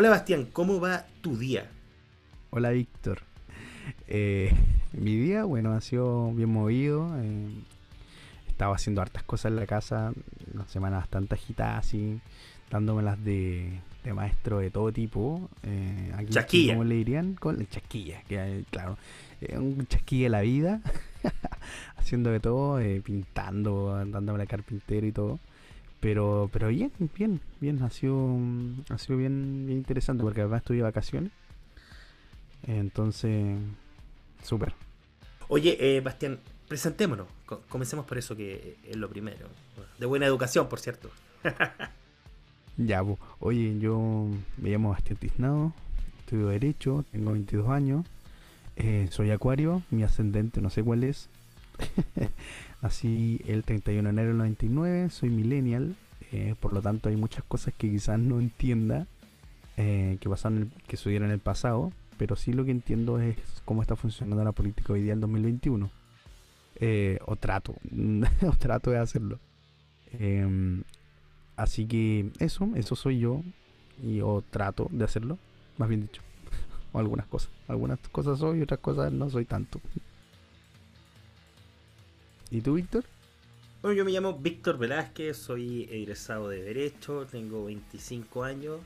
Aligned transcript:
Hola 0.00 0.08
Bastián, 0.08 0.46
¿cómo 0.50 0.80
va 0.80 1.04
tu 1.20 1.36
día? 1.36 1.68
Hola 2.48 2.70
Víctor. 2.70 3.20
Eh, 4.08 4.50
mi 4.94 5.14
día, 5.14 5.44
bueno, 5.44 5.74
ha 5.74 5.82
sido 5.82 6.32
bien 6.32 6.48
movido. 6.48 7.06
Eh, 7.20 7.50
estaba 8.48 8.76
haciendo 8.76 9.02
hartas 9.02 9.24
cosas 9.24 9.50
en 9.50 9.56
la 9.56 9.66
casa, 9.66 10.14
una 10.54 10.66
semana 10.68 10.96
bastante 10.96 11.34
agitada, 11.34 11.76
así, 11.76 12.18
dándomelas 12.70 13.22
de, 13.22 13.78
de 14.02 14.14
maestro 14.14 14.60
de 14.60 14.70
todo 14.70 14.90
tipo. 14.90 15.50
Eh, 15.64 16.14
aquí, 16.16 16.68
¿Cómo 16.68 16.84
le 16.84 16.94
dirían? 16.94 17.34
Con 17.34 17.68
chasquilla, 17.68 18.22
que 18.22 18.64
claro, 18.70 18.96
un 19.52 19.86
chasquilla 19.86 20.24
de 20.24 20.30
la 20.30 20.40
vida, 20.40 20.80
haciendo 21.98 22.30
de 22.30 22.40
todo, 22.40 22.80
pintando, 23.04 24.02
dándome 24.06 24.38
la 24.38 24.46
carpintero 24.46 25.06
y 25.06 25.12
todo. 25.12 25.38
Pero, 26.00 26.48
pero 26.52 26.68
bien, 26.68 26.90
bien, 27.16 27.40
bien, 27.60 27.82
ha 27.82 27.90
sido, 27.90 28.38
ha 28.88 28.98
sido 28.98 29.18
bien, 29.18 29.66
bien 29.66 29.78
interesante 29.78 30.22
porque 30.22 30.40
además 30.40 30.62
estuve 30.62 30.78
de 30.78 30.82
vacaciones. 30.82 31.30
Entonces, 32.66 33.58
súper. 34.42 34.74
Oye, 35.48 35.76
eh, 35.78 36.00
Bastián, 36.00 36.38
presentémonos. 36.68 37.26
comencemos 37.68 38.06
por 38.06 38.16
eso 38.16 38.36
que 38.36 38.76
es 38.86 38.96
lo 38.96 39.08
primero. 39.08 39.48
De 39.98 40.06
buena 40.06 40.26
educación, 40.26 40.68
por 40.68 40.80
cierto. 40.80 41.10
ya, 42.76 43.04
pues. 43.04 43.18
Oye, 43.40 43.78
yo 43.78 44.28
me 44.56 44.70
llamo 44.70 44.90
Bastián 44.90 45.18
Tiznado, 45.18 45.74
estudio 46.20 46.48
Derecho, 46.48 47.04
tengo 47.10 47.32
22 47.32 47.68
años, 47.68 48.06
eh, 48.76 49.08
soy 49.10 49.30
acuario, 49.30 49.82
mi 49.90 50.04
ascendente 50.04 50.60
no 50.60 50.70
sé 50.70 50.82
cuál 50.82 51.04
es. 51.04 51.28
Así 52.82 53.40
el 53.46 53.62
31 53.64 54.08
de 54.08 54.10
enero 54.10 54.28
del 54.28 54.38
99, 54.38 55.10
soy 55.10 55.28
millennial, 55.28 55.96
eh, 56.32 56.54
por 56.60 56.72
lo 56.72 56.80
tanto 56.80 57.08
hay 57.08 57.16
muchas 57.16 57.44
cosas 57.44 57.74
que 57.76 57.90
quizás 57.90 58.18
no 58.18 58.40
entienda 58.40 59.06
eh, 59.76 60.16
que 60.20 60.28
pasaron, 60.28 60.72
que 60.86 60.96
sucedieron 60.96 61.28
en 61.28 61.34
el 61.34 61.40
pasado, 61.40 61.92
pero 62.16 62.36
sí 62.36 62.52
lo 62.52 62.64
que 62.64 62.70
entiendo 62.70 63.18
es 63.18 63.36
cómo 63.64 63.82
está 63.82 63.96
funcionando 63.96 64.44
la 64.44 64.52
política 64.52 64.92
hoy 64.92 65.02
día 65.02 65.12
en 65.12 65.20
2021. 65.20 65.90
Eh, 66.76 67.18
o 67.26 67.36
trato, 67.36 67.74
o 68.46 68.52
trato 68.52 68.90
de 68.90 68.98
hacerlo. 68.98 69.38
Em, 70.18 70.82
así 71.56 71.86
que 71.86 72.30
eso, 72.38 72.68
eso 72.76 72.96
soy 72.96 73.18
yo, 73.18 73.42
y 74.02 74.20
o 74.22 74.42
trato 74.50 74.88
de 74.90 75.04
hacerlo, 75.04 75.38
más 75.76 75.88
bien 75.88 76.02
dicho. 76.02 76.22
o 76.92 76.98
algunas 76.98 77.26
cosas, 77.26 77.50
algunas 77.68 77.98
cosas 78.10 78.38
soy 78.38 78.60
y 78.60 78.62
otras 78.62 78.80
cosas 78.80 79.12
no 79.12 79.28
soy 79.28 79.44
tanto. 79.44 79.80
¿Y 82.50 82.60
tú, 82.60 82.74
Víctor? 82.74 83.04
Bueno, 83.82 83.96
yo 83.96 84.04
me 84.04 84.10
llamo 84.10 84.38
Víctor 84.38 84.76
Velázquez, 84.76 85.36
soy 85.36 85.88
egresado 85.90 86.48
de 86.48 86.62
Derecho, 86.62 87.26
tengo 87.30 87.64
25 87.64 88.44
años. 88.44 88.80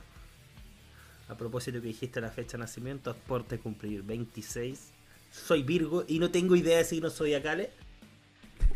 A 1.28 1.36
propósito 1.36 1.80
que 1.80 1.88
dijiste 1.88 2.20
la 2.20 2.30
fecha 2.30 2.52
de 2.52 2.62
nacimiento, 2.62 3.10
aporte 3.10 3.58
cumplir 3.58 4.02
26. 4.02 4.92
Soy 5.32 5.62
Virgo 5.62 6.04
y 6.06 6.18
no 6.18 6.30
tengo 6.30 6.54
idea 6.54 6.78
de 6.78 6.84
si 6.84 7.00
no 7.00 7.10
soy 7.10 7.34
Acale. 7.34 7.70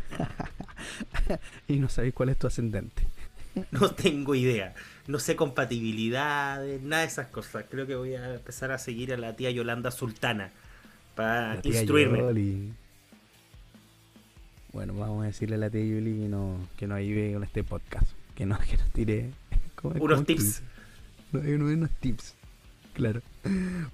y 1.69 1.77
no 1.77 1.89
sabéis 1.89 2.15
cuál 2.15 2.31
es 2.31 2.39
tu 2.39 2.47
ascendente. 2.47 3.07
no 3.71 3.91
tengo 3.91 4.35
idea. 4.35 4.75
No 5.07 5.19
sé 5.19 5.37
compatibilidades, 5.37 6.83
nada 6.83 7.03
de 7.03 7.09
esas 7.09 7.29
cosas. 7.29 7.67
Creo 7.71 7.87
que 7.87 7.95
voy 7.95 8.15
a 8.15 8.35
empezar 8.35 8.73
a 8.73 8.79
seguir 8.79 9.13
a 9.13 9.17
la 9.19 9.37
tía 9.37 9.51
Yolanda 9.51 9.91
Sultana 9.91 10.51
para 11.15 11.61
instruirme. 11.63 12.73
Bueno, 14.79 14.95
vamos 14.95 15.25
a 15.25 15.27
decirle 15.27 15.57
a 15.57 15.59
la 15.59 15.71
tía 15.71 15.85
Yuli 15.85 16.21
que, 16.21 16.29
no, 16.29 16.55
que 16.77 16.87
nos 16.87 16.99
ayude 16.99 17.33
con 17.33 17.43
este 17.43 17.65
podcast. 17.65 18.07
Que, 18.37 18.47
no, 18.47 18.57
que 18.71 18.77
nos 18.77 18.89
tire 18.91 19.33
unos 19.83 20.25
tips. 20.25 20.63
unos 21.33 21.91
tips. 21.99 22.37
Claro. 22.93 23.21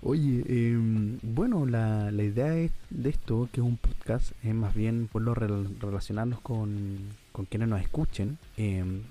Oye, 0.03 0.45
em, 0.47 1.19
bueno, 1.23 1.65
la, 1.65 2.11
la 2.11 2.23
idea 2.23 2.51
de 2.51 3.09
esto, 3.09 3.49
que 3.51 3.63
es 3.63 3.67
un 3.67 3.79
podcast, 3.79 4.33
es 4.43 4.55
más 4.55 4.75
bien 4.75 5.09
poderlo 5.11 5.33
relacionarnos 5.81 6.41
con, 6.41 6.99
con 7.33 7.47
quienes 7.47 7.71
nos 7.71 7.81
escuchen, 7.81 8.37
em, 8.59 9.05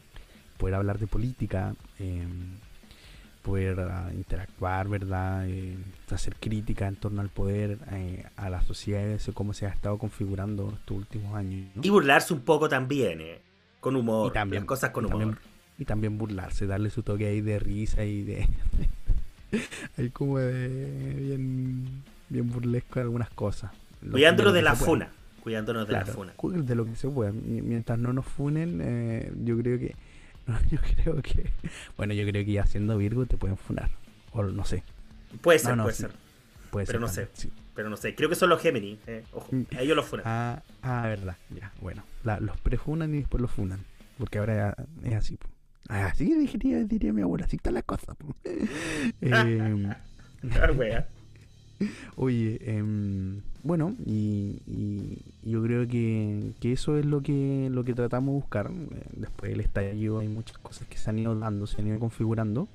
poder 0.60 0.76
hablar 0.76 1.00
de 1.00 1.08
política, 1.08 1.74
eh, 1.98 2.28
poder 3.44 3.80
ah, 3.82 4.10
interactuar, 4.14 4.88
¿verdad? 4.88 5.48
Eh, 5.48 5.78
hacer 6.10 6.36
crítica 6.40 6.88
en 6.88 6.96
torno 6.96 7.22
al 7.22 7.30
poder, 7.30 7.78
eh, 7.92 8.26
a 8.38 8.50
la 8.50 8.62
sociedad, 8.62 9.20
cómo 9.34 9.54
se 9.54 9.68
ha 9.68 9.70
estado 9.70 9.98
configurando 9.98 10.74
estos 10.80 10.98
últimos 10.98 11.36
años. 11.36 11.68
Y 11.82 11.90
burlarse 11.90 12.34
un 12.34 12.42
poco 12.42 12.70
también, 12.70 13.22
¿eh? 13.22 13.42
con 13.80 13.96
humor, 13.96 14.32
y 14.32 14.34
también, 14.34 14.66
cosas 14.66 14.92
con 14.92 15.06
humor. 15.06 15.38
y 15.78 15.86
también 15.86 16.18
burlarse, 16.18 16.66
darle 16.66 16.90
su 16.90 17.04
toque 17.04 17.28
ahí 17.28 17.42
de 17.42 17.60
risa 17.60 18.06
y 18.06 18.24
de... 18.24 18.48
ahí 19.98 20.10
como 20.10 20.40
de 20.40 21.16
bien, 21.20 22.04
bien 22.30 22.50
burlesco 22.50 23.02
algunas 23.02 23.30
cosas. 23.30 23.72
Cuidándonos 24.10 24.54
de, 24.54 24.62
la 24.62 24.76
funa. 24.76 25.10
Cuidándonos 25.42 25.88
de 25.88 25.94
la 25.94 26.06
funa. 26.06 26.34
De 26.42 26.76
lo 26.76 26.86
que 26.86 26.96
se 26.96 27.10
pueda. 27.10 27.32
Mientras 27.32 28.00
no 28.00 28.14
nos 28.14 28.26
funen, 28.26 28.80
eh, 28.82 29.32
yo 29.44 29.58
creo 29.58 29.80
que 29.80 29.96
yo 30.72 30.78
creo 30.80 31.22
que. 31.22 31.50
Bueno, 31.98 32.14
yo 32.14 32.26
creo 32.28 32.46
que 32.46 32.52
ya 32.52 32.66
siendo 32.66 32.98
Virgo 32.98 33.26
te 33.26 33.38
pueden 33.38 33.58
funar. 33.58 33.92
O 34.32 34.44
no 34.44 34.66
sé. 34.66 34.84
Puede 35.42 35.60
ser, 35.60 35.78
puede 35.78 35.94
ser. 35.94 36.12
pero 36.72 37.00
no 37.00 37.08
sé. 37.08 37.28
Pero 37.76 37.90
no 37.90 37.98
sé. 37.98 38.16
Creo 38.16 38.30
que 38.30 38.36
son 38.36 38.50
los 38.50 38.62
Gemini. 38.62 39.00
Eh, 39.08 39.24
ojo, 39.34 39.48
mm. 39.52 39.64
ellos 39.80 39.96
los 39.96 40.06
funan. 40.06 40.26
Ah, 40.28 40.62
ah 40.82 41.08
verdad. 41.08 41.38
Ya, 41.50 41.72
bueno. 41.82 42.04
los 42.24 42.58
prefunan 42.58 43.14
y 43.14 43.20
después 43.20 43.42
los 43.42 43.52
funan. 43.52 43.86
Porque 44.18 44.40
ahora 44.40 44.76
es 45.04 45.14
así. 45.14 45.38
Así 45.90 46.34
diría, 46.34 46.84
diría 46.84 47.14
mi 47.14 47.22
abuela. 47.22 47.46
Así 47.46 47.58
está 47.58 47.72
la 47.72 47.82
cosa. 47.82 48.16
eh, 49.22 49.96
Oye, 52.16 52.60
eh, 52.62 52.84
bueno, 53.64 53.96
y, 54.06 54.60
yo 55.42 55.64
creo 55.64 55.88
que, 55.88 56.52
eso 56.62 56.98
es 56.98 57.06
lo 57.06 57.22
que, 57.22 57.70
lo 57.72 57.86
que 57.86 57.94
tratamos 57.94 58.34
de 58.34 58.40
buscar. 58.42 58.72
Eh, 58.72 59.04
después 59.14 59.52
del 59.52 59.62
estallido 59.62 60.20
hay 60.20 60.28
muchas 60.28 60.58
cosas 60.58 60.88
que 60.88 60.98
se 60.98 61.10
han 61.10 61.20
ido 61.20 61.38
dando, 61.38 61.66
se 61.66 61.82
han 61.82 61.88
ido 61.88 62.00
configurando. 62.00 62.68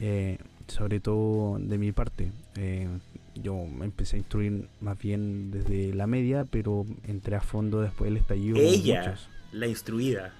Eh, 0.00 0.38
sobre 0.68 1.00
todo 1.00 1.58
de 1.58 1.78
mi 1.78 1.90
parte. 1.90 2.30
Eh, 2.56 2.86
yo 3.34 3.66
me 3.66 3.86
empecé 3.86 4.16
a 4.16 4.18
instruir 4.18 4.68
más 4.80 4.98
bien 4.98 5.50
desde 5.50 5.92
la 5.94 6.06
media, 6.06 6.44
pero 6.44 6.86
entré 7.06 7.34
a 7.34 7.40
fondo 7.40 7.80
después 7.80 8.10
del 8.10 8.18
estallido. 8.18 8.56
Ella, 8.58 9.16
la 9.52 9.66
instruida. 9.66 10.32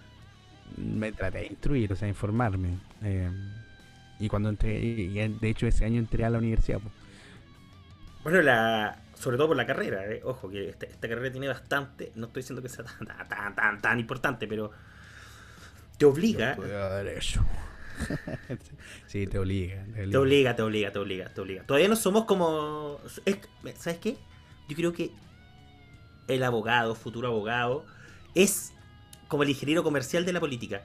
Me 0.77 1.11
traté 1.13 1.39
de 1.39 1.47
instruir, 1.47 1.93
o 1.93 1.97
sea, 1.97 2.07
informarme. 2.07 2.79
y 4.21 4.29
cuando 4.29 4.51
entré, 4.51 4.79
y 4.79 5.09
de 5.09 5.49
hecho 5.49 5.67
ese 5.67 5.85
año 5.85 5.99
entré 5.99 6.25
a 6.25 6.31
la 6.31 6.39
universidad. 6.39 6.81
Bueno, 8.23 8.43
la, 8.43 8.99
sobre 9.19 9.37
todo 9.37 9.49
por 9.49 9.57
la 9.57 9.67
carrera, 9.67 10.07
eh. 10.07 10.21
ojo, 10.25 10.49
que 10.49 10.69
esta, 10.69 11.09
carrera 11.09 11.31
tiene 11.31 11.49
bastante, 11.49 12.13
no 12.15 12.27
estoy 12.27 12.43
diciendo 12.43 12.63
que 12.63 12.69
sea 12.69 12.85
tan, 12.85 13.07
tan, 13.29 13.55
tan, 13.55 13.81
tan 13.83 14.01
importante, 14.01 14.47
pero 14.47 14.71
te 15.97 16.05
obliga... 16.05 16.57
eso. 17.17 17.45
sí, 19.07 19.27
te 19.27 19.39
obliga, 19.41 19.85
te 19.85 19.91
obliga. 19.91 20.11
Te 20.11 20.19
obliga, 20.63 20.93
te 20.93 20.99
obliga, 20.99 21.29
te 21.33 21.41
obliga, 21.41 21.63
Todavía 21.65 21.89
no 21.89 21.97
somos 21.97 22.25
como... 22.27 23.01
¿Sabes 23.77 23.99
qué? 23.99 24.17
Yo 24.69 24.77
creo 24.77 24.93
que 24.93 25.11
el 26.29 26.45
abogado, 26.45 26.95
futuro 26.95 27.27
abogado, 27.27 27.85
es 28.35 28.73
como 29.27 29.43
el 29.43 29.49
ingeniero 29.49 29.83
comercial 29.83 30.25
de 30.25 30.33
la 30.33 30.41
política. 30.41 30.83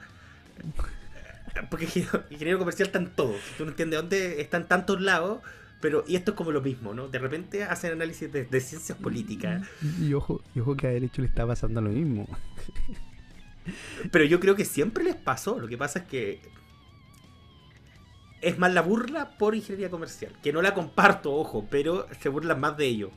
Porque 1.70 1.84
ingeniero 2.30 2.58
comercial 2.58 2.88
está 2.88 2.98
en 2.98 3.10
todo. 3.10 3.34
Si 3.34 3.54
tú 3.56 3.64
no 3.64 3.70
entiendes 3.70 4.00
dónde 4.00 4.40
están 4.40 4.66
tantos 4.66 5.00
lados, 5.00 5.40
pero, 5.80 6.04
y 6.06 6.16
esto 6.16 6.30
es 6.30 6.36
como 6.36 6.50
lo 6.50 6.62
mismo, 6.62 6.94
¿no? 6.94 7.08
De 7.08 7.18
repente 7.18 7.64
hacen 7.64 7.92
análisis 7.92 8.32
de, 8.32 8.60
ciencias 8.60 8.96
políticas. 8.96 9.66
Y 10.00 10.14
ojo, 10.14 10.42
y 10.54 10.60
ojo 10.60 10.76
que 10.76 10.86
a 10.86 10.90
derecho 10.90 11.20
le 11.20 11.28
está 11.28 11.46
pasando 11.46 11.80
lo 11.80 11.90
mismo. 11.90 12.26
Pero 14.10 14.24
yo 14.24 14.40
creo 14.40 14.56
que 14.56 14.64
siempre 14.64 15.04
les 15.04 15.14
pasó. 15.14 15.58
Lo 15.58 15.68
que 15.68 15.78
pasa 15.78 16.00
es 16.00 16.04
que 16.06 16.40
es 18.42 18.58
más 18.58 18.72
la 18.72 18.82
burla 18.82 19.36
por 19.38 19.54
ingeniería 19.54 19.90
comercial. 19.90 20.32
Que 20.42 20.52
no 20.52 20.62
la 20.62 20.74
comparto, 20.74 21.32
ojo, 21.32 21.66
pero 21.70 22.06
se 22.20 22.28
burlan 22.28 22.60
más 22.60 22.76
de 22.76 22.86
ello. 22.86 23.10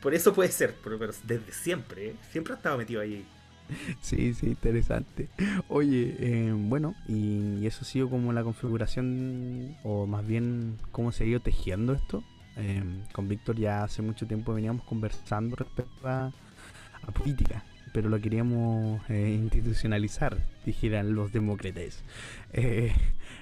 Por 0.00 0.14
eso 0.14 0.32
puede 0.32 0.50
ser, 0.50 0.74
pero, 0.82 0.98
desde 0.98 1.52
siempre, 1.52 2.08
¿eh? 2.08 2.16
siempre 2.30 2.54
ha 2.54 2.56
estado 2.56 2.78
metido 2.78 3.00
ahí. 3.00 3.26
Sí, 4.00 4.34
sí, 4.34 4.48
interesante. 4.48 5.28
Oye, 5.68 6.16
eh, 6.18 6.52
bueno, 6.54 6.94
y, 7.08 7.66
eso 7.66 7.80
ha 7.82 7.84
sido 7.84 8.10
como 8.10 8.32
la 8.32 8.42
configuración, 8.42 9.76
o 9.84 10.06
más 10.06 10.26
bien 10.26 10.78
cómo 10.90 11.12
se 11.12 11.24
ha 11.24 11.26
ido 11.26 11.40
tejiendo 11.40 11.92
esto. 11.92 12.22
Eh, 12.56 12.82
con 13.12 13.28
Víctor 13.28 13.56
ya 13.56 13.82
hace 13.82 14.02
mucho 14.02 14.26
tiempo 14.26 14.52
veníamos 14.52 14.84
conversando 14.84 15.56
respecto 15.56 16.08
a, 16.08 16.32
política, 17.14 17.64
pero 17.92 18.08
lo 18.08 18.20
queríamos 18.20 19.00
eh, 19.10 19.36
institucionalizar, 19.40 20.38
dijeran 20.64 21.14
los 21.14 21.32
demócratas. 21.32 22.04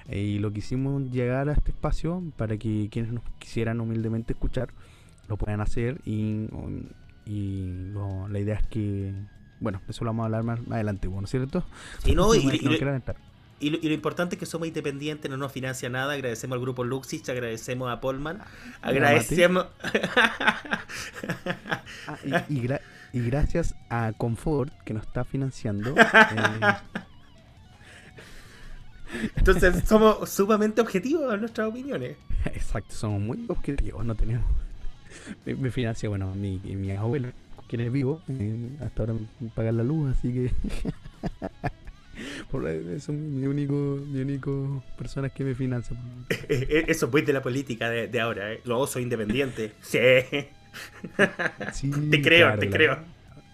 y 0.09 0.39
lo 0.39 0.51
quisimos 0.51 1.11
llegar 1.11 1.49
a 1.49 1.53
este 1.53 1.71
espacio 1.71 2.23
para 2.37 2.57
que 2.57 2.89
quienes 2.91 3.11
nos 3.11 3.23
quisieran 3.37 3.79
humildemente 3.81 4.33
escuchar 4.33 4.69
lo 5.27 5.37
puedan 5.37 5.61
hacer 5.61 6.01
y, 6.05 6.47
y 7.25 7.91
la 8.29 8.39
idea 8.39 8.55
es 8.55 8.67
que 8.67 9.13
bueno, 9.61 9.79
eso 9.87 10.03
lo 10.03 10.09
vamos 10.09 10.23
a 10.23 10.25
hablar 10.25 10.43
más, 10.43 10.59
adelante, 10.69 11.07
¿no 11.07 11.23
es 11.23 11.29
cierto? 11.29 11.63
Sí, 12.03 12.15
no, 12.15 12.35
y, 12.35 12.39
y, 13.59 13.69
lo, 13.69 13.93
importante 13.93 14.35
es 14.35 14.39
que 14.39 14.47
somos 14.47 14.67
independientes, 14.67 15.29
no 15.29 15.37
nos 15.37 15.51
financia 15.51 15.87
nada. 15.87 16.13
Agradecemos 16.13 16.55
al 16.55 16.61
grupo 16.61 16.83
Luxich, 16.83 17.29
agradecemos 17.29 17.89
a 17.89 18.01
Polman, 18.01 18.41
agradecemos. 18.81 19.67
Ah, 22.07 22.17
y, 22.49 23.21
gracias 23.21 23.75
a 23.89 24.13
Confort 24.17 24.73
que 24.83 24.93
nos 24.93 25.03
está 25.03 25.23
financiando. 25.23 25.93
Eh, 25.97 26.75
Entonces 29.35 29.83
somos 29.87 30.29
sumamente 30.29 30.81
objetivos 30.81 31.33
en 31.33 31.41
nuestras 31.41 31.67
opiniones. 31.67 32.17
Exacto, 32.45 32.93
somos 32.93 33.21
muy 33.21 33.45
objetivos, 33.47 34.05
no 34.05 34.15
tenemos. 34.15 34.45
Me, 35.45 35.71
financia, 35.71 36.09
bueno, 36.09 36.33
mi, 36.35 36.59
mi 36.59 36.91
abuelo, 36.91 37.29
quien 37.71 37.83
es 37.83 37.91
vivo, 37.93 38.21
eh, 38.27 38.77
hasta 38.81 39.03
ahora 39.03 39.13
me 39.39 39.49
pagan 39.55 39.77
la 39.77 39.83
luz, 39.83 40.11
así 40.11 40.33
que. 40.33 40.51
Por 42.51 42.67
eso 42.67 43.13
mi 43.13 43.47
único, 43.47 43.97
mi 44.07 44.19
único 44.19 44.83
persona 44.97 45.29
que 45.29 45.45
me 45.45 45.55
financia. 45.55 45.95
Eso 46.49 47.05
es 47.05 47.11
muy 47.11 47.21
de 47.21 47.31
la 47.31 47.41
política 47.41 47.89
de, 47.89 48.19
ahora, 48.19 48.51
¿eh? 48.51 48.59
Luego 48.65 48.87
soy 48.87 49.03
independiente. 49.03 49.71
Sí. 51.73 51.91
te 52.09 52.21
creo, 52.21 52.57
te 52.57 52.69
creo. 52.69 52.99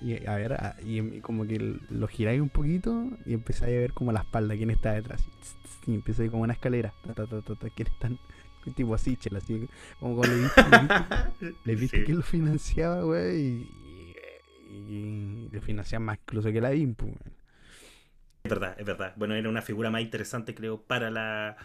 Y 0.04 0.24
a 0.28 0.36
ver, 0.36 0.56
y 0.84 1.20
como 1.22 1.48
que 1.48 1.80
lo 1.90 2.08
giráis 2.08 2.42
un 2.42 2.50
poquito 2.50 3.10
y 3.26 3.34
empezáis 3.34 3.76
a 3.76 3.80
ver 3.80 3.94
como 3.94 4.12
la 4.12 4.20
espalda, 4.20 4.56
quién 4.56 4.70
está 4.70 4.94
detrás. 4.94 5.24
Y 5.88 5.96
empezáis 5.96 6.30
como 6.30 6.44
una 6.44 6.54
escalera. 6.54 6.94
¿Quién 7.76 7.88
están? 7.88 8.20
Tipo 8.76 8.94
así, 8.94 9.16
chela, 9.16 9.40
así. 9.40 9.68
Como 10.00 10.18
cuando 10.18 10.36
le 10.36 10.44
viste, 10.44 10.62
le 11.66 11.76
viste, 11.76 12.04
que 12.04 12.14
lo 12.14 12.22
financiaba, 12.22 13.02
güey. 13.02 13.40
Y, 13.40 13.87
y, 14.78 15.50
lo 15.52 15.62
financiaba 15.62 16.04
más 16.04 16.18
incluso 16.20 16.52
que 16.52 16.62
la 16.62 16.74
IMPU, 16.74 17.16
Es 18.44 18.50
verdad, 18.50 18.76
es 18.80 18.86
verdad. 18.86 19.14
Bueno, 19.16 19.36
era 19.36 19.50
una 19.50 19.62
figura 19.62 19.90
más 19.90 20.02
interesante, 20.02 20.54
creo, 20.54 20.82
para 20.82 21.10
la, 21.10 21.58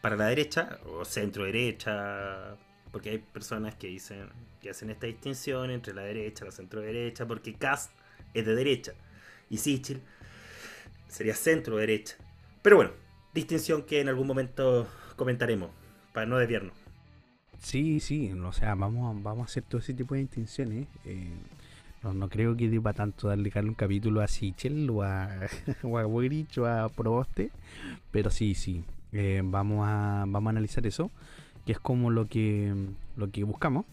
para 0.00 0.16
la 0.16 0.26
derecha, 0.26 0.78
o 0.86 1.04
centro 1.04 1.44
derecha, 1.44 2.56
porque 2.92 3.10
hay 3.10 3.18
personas 3.18 3.74
que 3.74 3.88
dicen 3.88 4.28
que 4.60 4.70
hacen 4.70 4.90
esta 4.90 5.06
distinción 5.06 5.70
entre 5.70 5.94
la 5.94 6.02
derecha, 6.02 6.44
la 6.44 6.50
centro 6.50 6.80
derecha, 6.80 7.26
porque 7.26 7.54
Cast 7.54 7.92
es 8.34 8.44
de 8.44 8.54
derecha 8.54 8.92
y 9.48 9.56
Sichel 9.56 10.00
sería 11.08 11.34
centro 11.34 11.76
derecha. 11.76 12.16
Pero 12.62 12.76
bueno, 12.76 12.92
distinción 13.34 13.82
que 13.82 14.00
en 14.00 14.08
algún 14.08 14.26
momento 14.26 14.86
comentaremos 15.16 15.70
para 16.12 16.26
no 16.26 16.38
desviarnos. 16.38 16.74
Sí, 17.58 18.00
sí, 18.00 18.32
o 18.32 18.52
sea, 18.52 18.74
vamos, 18.74 19.22
vamos 19.22 19.42
a 19.42 19.44
hacer 19.44 19.62
todo 19.64 19.80
ese 19.80 19.92
tipo 19.92 20.14
de 20.14 20.20
distinciones. 20.20 20.86
Eh, 21.04 21.30
no, 22.02 22.28
creo 22.28 22.56
que 22.56 22.68
deba 22.68 22.92
tanto 22.92 23.28
darle 23.28 23.50
un 23.62 23.74
capítulo 23.74 24.20
a 24.22 24.28
Sichel 24.28 24.88
o 24.90 25.02
a, 25.02 25.28
o 25.82 25.98
a 25.98 26.06
o 26.06 26.66
a 26.66 26.88
Proboste, 26.88 27.50
pero 28.10 28.30
sí, 28.30 28.54
sí, 28.54 28.84
eh, 29.12 29.42
vamos, 29.44 29.86
a, 29.86 30.24
vamos 30.26 30.48
a 30.48 30.50
analizar 30.50 30.86
eso 30.86 31.10
que 31.64 31.72
es 31.72 31.78
como 31.78 32.10
lo 32.10 32.26
que, 32.26 32.74
lo 33.16 33.30
que 33.30 33.44
buscamos. 33.44 33.84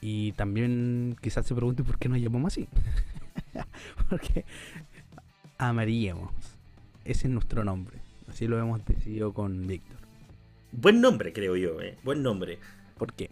Y 0.00 0.32
también 0.32 1.16
quizás 1.20 1.46
se 1.46 1.54
pregunte 1.54 1.84
por 1.84 1.98
qué 1.98 2.08
nos 2.08 2.18
llamamos 2.18 2.52
así. 2.52 2.68
Porque 4.08 4.44
amaríamos. 5.58 6.32
Ese 7.04 7.28
es 7.28 7.32
nuestro 7.32 7.64
nombre. 7.64 7.98
Así 8.28 8.46
lo 8.46 8.58
hemos 8.58 8.84
decidido 8.84 9.32
con 9.32 9.66
Víctor. 9.66 9.98
Buen 10.72 11.00
nombre, 11.00 11.32
creo 11.32 11.56
yo, 11.56 11.80
¿eh? 11.80 11.96
Buen 12.02 12.22
nombre. 12.22 12.58
¿Por 12.98 13.12
qué? 13.12 13.30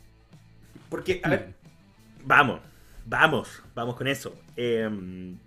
Porque, 0.89 1.21
a 1.25 1.31
ver, 1.31 1.55
vamos, 2.25 2.61
vamos, 3.07 3.63
vamos 3.75 3.97
con 3.97 4.07
eso. 4.07 4.35
Em, 4.57 5.39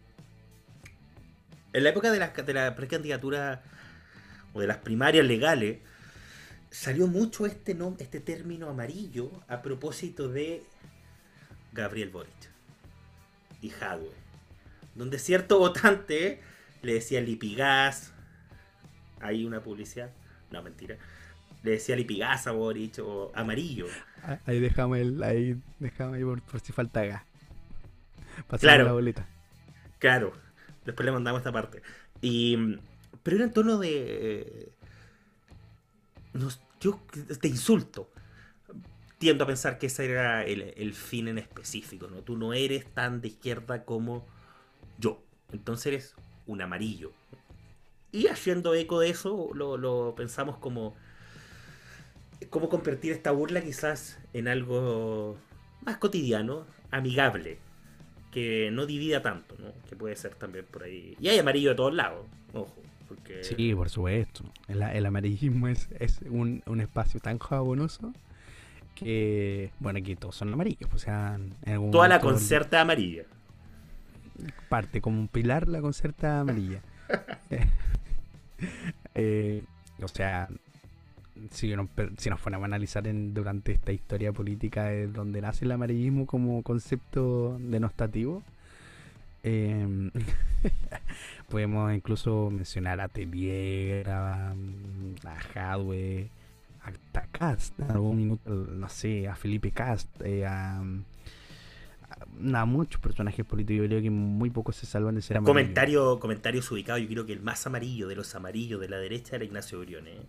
en 1.74 1.84
la 1.84 1.90
época 1.90 2.12
de 2.12 2.20
la, 2.20 2.30
de 2.30 2.54
la 2.54 2.76
precandidatura 2.76 3.62
o 4.54 4.62
de 4.62 4.68
las 4.68 4.78
primarias 4.78 5.26
legales, 5.26 5.80
salió 6.70 7.08
mucho 7.08 7.46
este, 7.46 7.78
este 8.00 8.20
término 8.20 8.70
amarillo 8.70 9.32
a 9.48 9.62
propósito 9.62 10.28
de 10.28 10.64
Gabriel 11.72 12.10
Boric 12.10 12.52
y 13.62 13.72
Hadwe, 13.72 14.12
donde 14.96 15.20
cierto 15.20 15.60
votante 15.60 16.42
le 16.82 16.96
decía 16.96 17.22
Lipigas, 17.22 18.12
hay 19.22 19.46
una 19.46 19.62
publicidad, 19.62 20.12
no 20.52 20.62
mentira, 20.62 20.98
le 21.64 21.72
decía 21.72 21.96
Lipigas 21.96 22.48
a 22.48 22.52
Boric 22.52 23.00
o 23.00 23.32
amarillo. 23.36 23.88
Ah, 24.24 24.40
ahí 24.46 24.60
dejamos 24.60 24.98
el, 24.98 25.24
ahí 25.24 25.56
dejamos 25.80 26.16
ahí 26.16 26.24
por, 26.24 26.60
si 26.60 26.74
falta 26.74 27.06
gas. 27.06 27.24
Claro, 28.60 29.00
la. 29.00 29.28
Claro, 30.00 30.34
después 30.86 31.06
le 31.06 31.12
mandamos 31.12 31.40
esta 31.40 31.52
parte. 31.52 31.82
Y, 32.22 32.58
pero 33.24 33.38
era 33.38 33.46
en 33.46 33.54
tono 33.54 33.78
de 33.78 34.74
yo 36.80 37.00
te 37.40 37.48
insulto. 37.48 38.10
Tiendo 39.18 39.46
a 39.46 39.48
pensar 39.48 39.78
que 39.78 39.86
ese 39.86 40.06
era 40.06 40.44
el, 40.44 40.94
fin 40.94 41.30
en 41.30 41.38
específico, 41.38 42.08
¿no? 42.08 42.18
Tú 42.18 42.36
no 42.36 42.54
eres 42.54 42.86
tan 42.94 43.22
de 43.22 43.30
izquierda 43.30 43.86
como 43.86 44.26
yo. 45.00 45.24
Entonces 45.54 45.86
eres 45.86 46.16
un 46.46 46.62
amarillo. 46.62 47.14
Y 48.12 48.28
haciendo 48.28 48.76
eco 48.76 49.00
de 49.00 49.10
eso, 49.10 49.52
lo, 49.54 50.14
pensamos 50.16 50.58
como. 50.58 50.96
Cómo 52.50 52.68
convertir 52.68 53.14
esta 53.14 53.32
burla 53.32 53.62
quizás 53.62 54.20
en 54.34 54.50
algo 54.50 55.38
más 55.86 55.98
cotidiano, 55.98 56.66
amigable, 56.92 57.60
que 58.34 58.70
no 58.72 58.86
divida 58.86 59.22
tanto, 59.22 59.56
¿no? 59.60 59.72
Que 59.88 59.96
puede 59.96 60.16
ser 60.16 60.34
también 60.36 60.66
por 60.66 60.84
ahí. 60.84 61.16
Y 61.20 61.28
hay 61.28 61.38
amarillo 61.38 61.70
de 61.70 61.76
todos 61.76 61.94
lados, 61.94 62.26
ojo. 62.54 62.82
Sí, 63.42 63.74
por 63.76 63.90
supuesto. 63.90 64.44
El, 64.68 65.06
amarillismo 65.06 65.68
es, 65.68 65.88
un, 66.30 66.64
espacio 66.82 67.20
tan 67.20 67.38
jabonoso 67.38 68.12
que, 68.96 69.72
bueno, 69.80 70.00
aquí 70.00 70.16
todos 70.16 70.36
son 70.36 70.52
amarillos. 70.52 70.90
O 70.94 70.98
sea, 70.98 71.40
Toda 71.92 72.08
la 72.08 72.20
concerta 72.20 72.82
amarilla. 72.82 73.24
Parte 74.68 75.00
como 75.00 75.20
un 75.20 75.28
pilar 75.28 75.68
la 75.68 75.82
concerta 75.82 76.40
amarilla. 76.40 76.82
Eh, 79.16 79.62
o 80.02 80.08
sea, 80.08 80.48
si, 81.52 81.76
nos, 81.76 81.88
si 82.18 82.30
nos 82.30 82.40
ponemos 82.40 82.64
a 82.64 82.66
analizar 82.68 83.08
en, 83.08 83.34
durante 83.34 83.72
esta 83.74 83.92
historia 83.92 84.32
política 84.32 84.86
de 84.86 85.08
donde 85.08 85.42
nace 85.42 85.66
el 85.66 85.72
amarillismo 85.72 86.26
como 86.26 86.62
concepto 86.64 87.58
denostativo, 87.60 88.44
eh, 89.44 90.12
podemos 91.50 91.94
incluso 91.94 92.50
mencionar 92.50 93.02
a 93.02 93.10
Telier, 93.10 94.10
a, 94.10 94.52
a 95.26 95.38
Hadwe, 95.54 96.30
a, 96.82 97.22
Cast, 97.32 97.78
en 97.80 97.92
algún 97.92 98.18
minuto, 98.18 98.50
no 98.50 98.90
sé, 98.90 99.28
a 99.28 99.36
Felipe 99.36 99.72
Cast, 99.72 100.10
eh, 100.22 100.46
a, 100.46 100.82
a, 100.82 102.66
muchos 102.66 103.02
personajes 103.02 103.46
políticos. 103.46 103.84
Yo 103.84 103.88
creo 103.90 104.02
que 104.02 104.10
muy 104.10 104.50
pocos 104.50 104.76
se 104.76 104.86
salvan 104.86 105.16
de 105.16 105.22
ser 105.22 105.38
amarillos. 105.38 105.54
Comentario, 105.54 106.20
comentarios 106.20 106.72
ubicados, 106.72 107.02
yo 107.02 107.08
creo 107.08 107.26
que 107.26 107.34
el 107.34 107.42
más 107.42 107.66
amarillo 107.68 108.08
de 108.08 108.16
los 108.16 108.34
amarillos 108.36 108.80
de 108.80 108.90
la 108.90 108.98
derecha 108.98 109.36
era 109.36 109.46
Ignacio 109.46 109.80
Briones. 109.80 110.20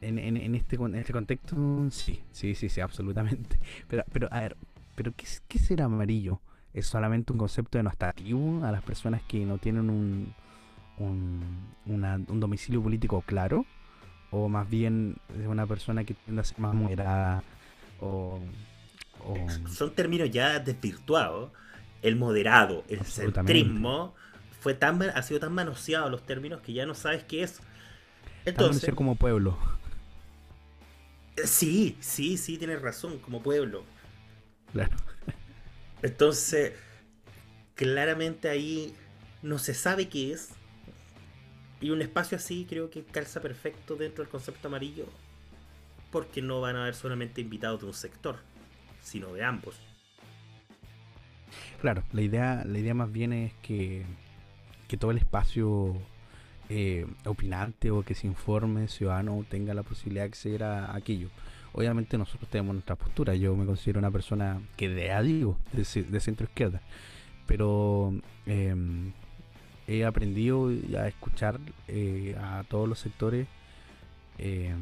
En, 0.00 0.18
en, 0.18 0.36
en, 0.36 0.54
este, 0.54 0.76
en 0.76 0.94
este 0.94 1.12
contexto, 1.12 1.56
sí, 1.90 2.22
sí, 2.30 2.54
sí, 2.54 2.68
sí, 2.68 2.80
absolutamente. 2.80 3.58
Pero, 3.88 4.04
pero 4.12 4.28
a 4.30 4.40
ver, 4.40 4.56
pero 4.94 5.12
¿qué, 5.16 5.26
qué 5.48 5.58
será 5.58 5.86
amarillo? 5.86 6.40
es 6.76 6.86
solamente 6.86 7.32
un 7.32 7.38
concepto 7.38 7.78
denostativo 7.78 8.62
a 8.62 8.70
las 8.70 8.82
personas 8.82 9.22
que 9.22 9.46
no 9.46 9.56
tienen 9.56 9.88
un, 9.88 10.34
un, 10.98 12.40
domicilio 12.40 12.82
político 12.82 13.22
claro, 13.22 13.64
o 14.30 14.50
más 14.50 14.68
bien 14.68 15.16
es 15.40 15.46
una 15.46 15.66
persona 15.66 16.04
que 16.04 16.12
tiende 16.12 16.42
a 16.42 16.44
ser 16.44 16.58
más 16.58 16.74
moderada, 16.74 17.42
o, 17.98 18.38
Son 19.70 19.94
términos 19.94 20.30
ya 20.30 20.60
desvirtuados. 20.60 21.50
El 22.02 22.16
moderado, 22.16 22.84
el 22.88 23.04
centrismo, 23.04 24.14
fue 24.60 24.74
tan, 24.74 25.02
ha 25.02 25.22
sido 25.22 25.40
tan 25.40 25.52
manoseado 25.54 26.10
los 26.10 26.24
términos 26.24 26.60
que 26.60 26.74
ya 26.74 26.84
no 26.84 26.94
sabes 26.94 27.24
qué 27.24 27.42
es. 27.42 27.60
Entonces, 28.44 28.82
ser 28.82 28.94
como 28.94 29.16
pueblo. 29.16 29.58
Sí, 31.44 31.96
sí, 32.00 32.36
sí, 32.36 32.58
tienes 32.58 32.80
razón, 32.80 33.18
como 33.18 33.42
pueblo. 33.42 33.84
Claro. 34.72 34.96
Entonces, 36.02 36.72
claramente 37.74 38.48
ahí 38.48 38.94
no 39.42 39.58
se 39.58 39.74
sabe 39.74 40.08
qué 40.08 40.32
es. 40.32 40.50
Y 41.80 41.90
un 41.90 42.00
espacio 42.00 42.38
así 42.38 42.66
creo 42.68 42.90
que 42.90 43.04
calza 43.04 43.40
perfecto 43.40 43.96
dentro 43.96 44.24
del 44.24 44.30
concepto 44.30 44.68
amarillo. 44.68 45.06
Porque 46.10 46.40
no 46.40 46.60
van 46.60 46.76
a 46.76 46.82
haber 46.82 46.94
solamente 46.94 47.42
invitados 47.42 47.80
de 47.80 47.86
un 47.86 47.94
sector, 47.94 48.38
sino 49.02 49.32
de 49.34 49.44
ambos. 49.44 49.76
Claro, 51.80 52.02
la 52.12 52.22
idea, 52.22 52.64
la 52.64 52.78
idea 52.78 52.94
más 52.94 53.12
bien 53.12 53.32
es 53.32 53.52
que, 53.62 54.04
que 54.88 54.96
todo 54.96 55.10
el 55.10 55.18
espacio 55.18 55.94
eh, 56.68 57.06
opinante 57.24 57.90
o 57.90 58.02
que 58.02 58.14
se 58.14 58.26
informe 58.26 58.88
ciudadano 58.88 59.44
tenga 59.48 59.74
la 59.74 59.82
posibilidad 59.82 60.24
de 60.24 60.28
acceder 60.28 60.64
a 60.64 60.94
aquello 60.94 61.30
obviamente 61.76 62.16
nosotros 62.16 62.50
tenemos 62.50 62.74
nuestra 62.74 62.96
postura. 62.96 63.34
Yo 63.34 63.54
me 63.54 63.66
considero 63.66 63.98
una 63.98 64.10
persona 64.10 64.60
que 64.76 64.88
de 64.88 65.22
digo, 65.22 65.58
de, 65.72 65.84
centro 66.20 66.46
izquierda. 66.46 66.80
Pero 67.46 68.14
em, 68.46 69.12
he 69.86 70.04
aprendido 70.04 70.70
a 70.98 71.06
escuchar 71.06 71.60
eh, 71.86 72.34
a 72.40 72.64
todos 72.68 72.88
los 72.88 72.98
sectores, 72.98 73.46
eh, 74.38 74.74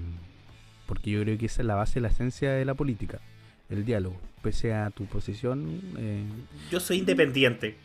porque 0.86 1.10
yo 1.10 1.20
creo 1.22 1.36
que 1.36 1.46
esa 1.46 1.62
es 1.62 1.66
la 1.66 1.74
base, 1.74 2.00
la 2.00 2.08
esencia 2.08 2.52
de 2.52 2.64
la 2.64 2.74
política, 2.74 3.20
el 3.68 3.84
diálogo, 3.84 4.16
pese 4.40 4.72
a 4.72 4.90
tu 4.90 5.04
posición. 5.06 5.80
Eh, 5.98 6.24
yo 6.70 6.78
soy 6.78 6.98
independiente. 6.98 7.76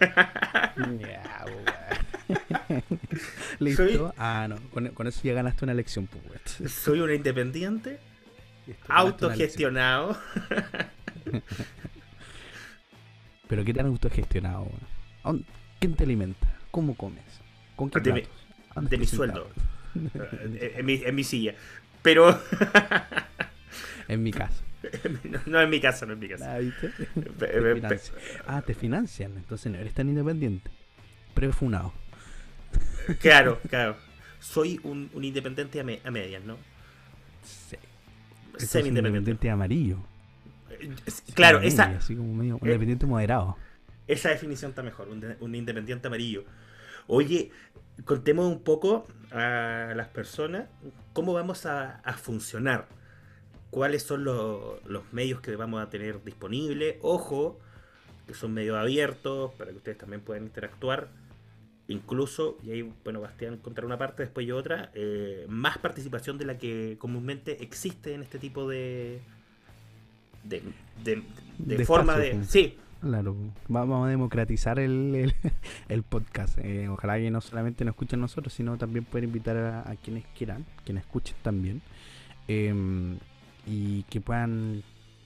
¿Listo? 3.58 4.14
Ah, 4.16 4.46
no, 4.48 4.56
con, 4.70 5.06
eso 5.06 5.20
ya 5.22 5.34
ganaste 5.34 5.64
una 5.64 5.72
elección, 5.72 6.06
pues, 6.06 6.72
Soy 6.72 7.00
un 7.00 7.12
independiente, 7.12 7.98
autogestionado. 8.88 10.16
Pero 13.48 13.64
¿qué 13.64 13.72
tan 13.72 13.86
autogestionado? 13.86 14.68
¿Quién 15.78 15.94
te 15.94 16.04
alimenta? 16.04 16.46
¿Cómo 16.70 16.96
comes? 16.96 17.24
¿Con 17.76 17.90
qué 17.90 18.00
De, 18.00 18.26
de 18.80 18.98
mi 18.98 19.06
sueldo. 19.06 19.48
en, 19.94 20.84
mi, 20.84 20.94
en 20.94 21.14
mi 21.14 21.24
silla. 21.24 21.54
Pero... 22.02 22.40
en 24.08 24.22
mi 24.22 24.32
casa. 24.32 24.65
No, 25.46 25.60
en 25.60 25.70
mi 25.70 25.80
casa, 25.80 26.06
no 26.06 26.12
en 26.12 26.18
mi 26.18 26.28
casa. 26.28 26.54
Ah, 26.54 26.58
¿viste? 26.58 26.90
ah, 28.46 28.62
te 28.62 28.74
financian, 28.74 29.32
entonces 29.36 29.72
no 29.72 29.78
eres 29.78 29.94
tan 29.94 30.08
independiente. 30.08 30.70
Prefunado. 31.34 31.92
Claro, 33.20 33.60
claro. 33.68 33.96
Soy 34.40 34.80
un, 34.82 35.10
un 35.12 35.22
independiente 35.22 35.80
a, 35.80 36.10
medias, 36.10 36.44
¿no? 36.44 36.56
Sí. 37.44 37.76
Semi-independiente. 38.58 39.48
amarillo. 39.50 39.98
Claro, 41.34 41.60
esa. 41.60 41.84
Así 41.84 42.16
como 42.16 42.34
medio, 42.34 42.56
un 42.56 42.66
independiente 42.66 43.06
moderado. 43.06 43.56
Esa 44.06 44.30
definición 44.30 44.70
está 44.70 44.82
mejor, 44.82 45.08
un, 45.08 45.54
independiente 45.54 46.06
amarillo. 46.06 46.44
Oye, 47.06 47.50
contemos 48.04 48.46
un 48.46 48.62
poco 48.62 49.06
a 49.32 49.92
las 49.96 50.08
personas 50.08 50.68
cómo 51.12 51.32
vamos 51.32 51.66
a, 51.66 52.00
funcionar. 52.16 52.88
Cuáles 53.70 54.02
son 54.02 54.24
los, 54.24 54.80
medios 55.12 55.40
que 55.40 55.56
vamos 55.56 55.82
a 55.82 55.90
tener 55.90 56.22
disponibles. 56.24 56.96
Ojo, 57.02 57.58
que 58.26 58.34
son 58.34 58.54
medios 58.54 58.76
abiertos 58.76 59.52
para 59.54 59.70
que 59.70 59.76
ustedes 59.76 59.98
también 59.98 60.22
puedan 60.22 60.44
interactuar. 60.44 61.08
Incluso, 61.88 62.58
y 62.64 62.72
ahí, 62.72 62.92
bueno, 63.04 63.20
Bastián 63.20 63.58
contará 63.58 63.86
una 63.86 63.96
parte, 63.96 64.24
después 64.24 64.44
yo 64.44 64.56
otra, 64.56 64.90
eh, 64.94 65.46
más 65.48 65.78
participación 65.78 66.36
de 66.36 66.44
la 66.44 66.58
que 66.58 66.96
comúnmente 66.98 67.62
existe 67.62 68.12
en 68.14 68.22
este 68.22 68.40
tipo 68.40 68.68
de, 68.68 69.20
de, 70.42 71.84
forma 71.84 72.16
de... 72.16 72.44
Sí. 72.44 72.76
Claro, 73.00 73.36
vamos 73.68 74.06
a 74.06 74.10
democratizar 74.10 74.78
el, 74.78 75.32
el, 75.88 76.02
podcast. 76.02 76.58
Eh, 76.58 76.88
ojalá 76.88 77.18
que 77.18 77.30
no 77.30 77.40
solamente 77.40 77.84
nos 77.84 77.92
escuchen 77.92 78.20
nosotros, 78.20 78.52
sino 78.52 78.78
también 78.78 79.04
poder 79.04 79.24
invitar 79.24 79.56
a, 79.56 79.94
quienes 80.02 80.24
quieran, 80.36 80.64
quienes 80.84 81.04
escuchen 81.04 81.36
también. 81.42 81.82
Em, 82.48 83.18
y 83.66 84.04
que 84.04 84.20
puedan 84.20 84.82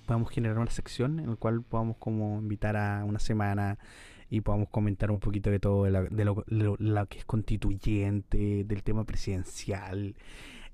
podamos 0.06 0.30
generar 0.30 0.58
una 0.58 0.70
sección 0.70 1.20
en 1.20 1.30
la 1.30 1.36
cual 1.36 1.62
podamos 1.62 1.96
como 1.98 2.40
invitar 2.40 2.76
a 2.76 3.04
una 3.04 3.20
semana 3.20 3.78
y 4.28 4.40
podamos 4.40 4.68
comentar 4.68 5.10
un 5.10 5.20
poquito 5.20 5.50
de 5.50 5.60
todo 5.60 5.84
de, 5.84 5.90
lo, 6.24 6.44
de 6.48 7.06
que 7.08 7.18
es 7.18 7.24
constituyente, 7.24 8.64
del 8.64 8.82
tema 8.82 9.04
presidencial, 9.04 10.16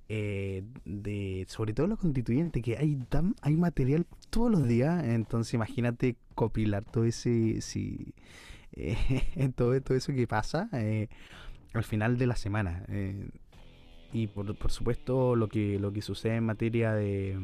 eh, 0.08 0.62
de 0.84 1.44
sobre 1.48 1.74
todo 1.74 1.86
lo 1.86 1.96
constituyente, 1.96 2.62
que 2.62 2.78
hay, 2.78 2.98
hay 3.42 3.56
material 3.56 4.06
todos 4.30 4.50
los 4.50 4.66
días, 4.66 5.04
entonces 5.04 5.52
imagínate 5.54 6.16
copilar 6.34 6.84
todo 6.84 7.04
ese, 7.04 7.60
si, 7.60 8.14
eh, 8.72 8.96
todo, 9.56 9.78
todo 9.80 9.96
eso 9.98 10.12
que 10.12 10.26
pasa 10.26 10.68
eh, 10.72 11.08
al 11.74 11.84
final 11.84 12.18
de 12.18 12.26
la 12.26 12.36
semana. 12.36 12.86
Y 14.22 14.26
por, 14.26 14.54
por, 14.56 14.70
supuesto 14.70 15.36
lo 15.36 15.48
que, 15.48 15.78
lo 15.78 15.92
que 15.92 16.02
sucede 16.02 16.36
en 16.36 16.44
materia 16.44 16.92
de 16.92 17.38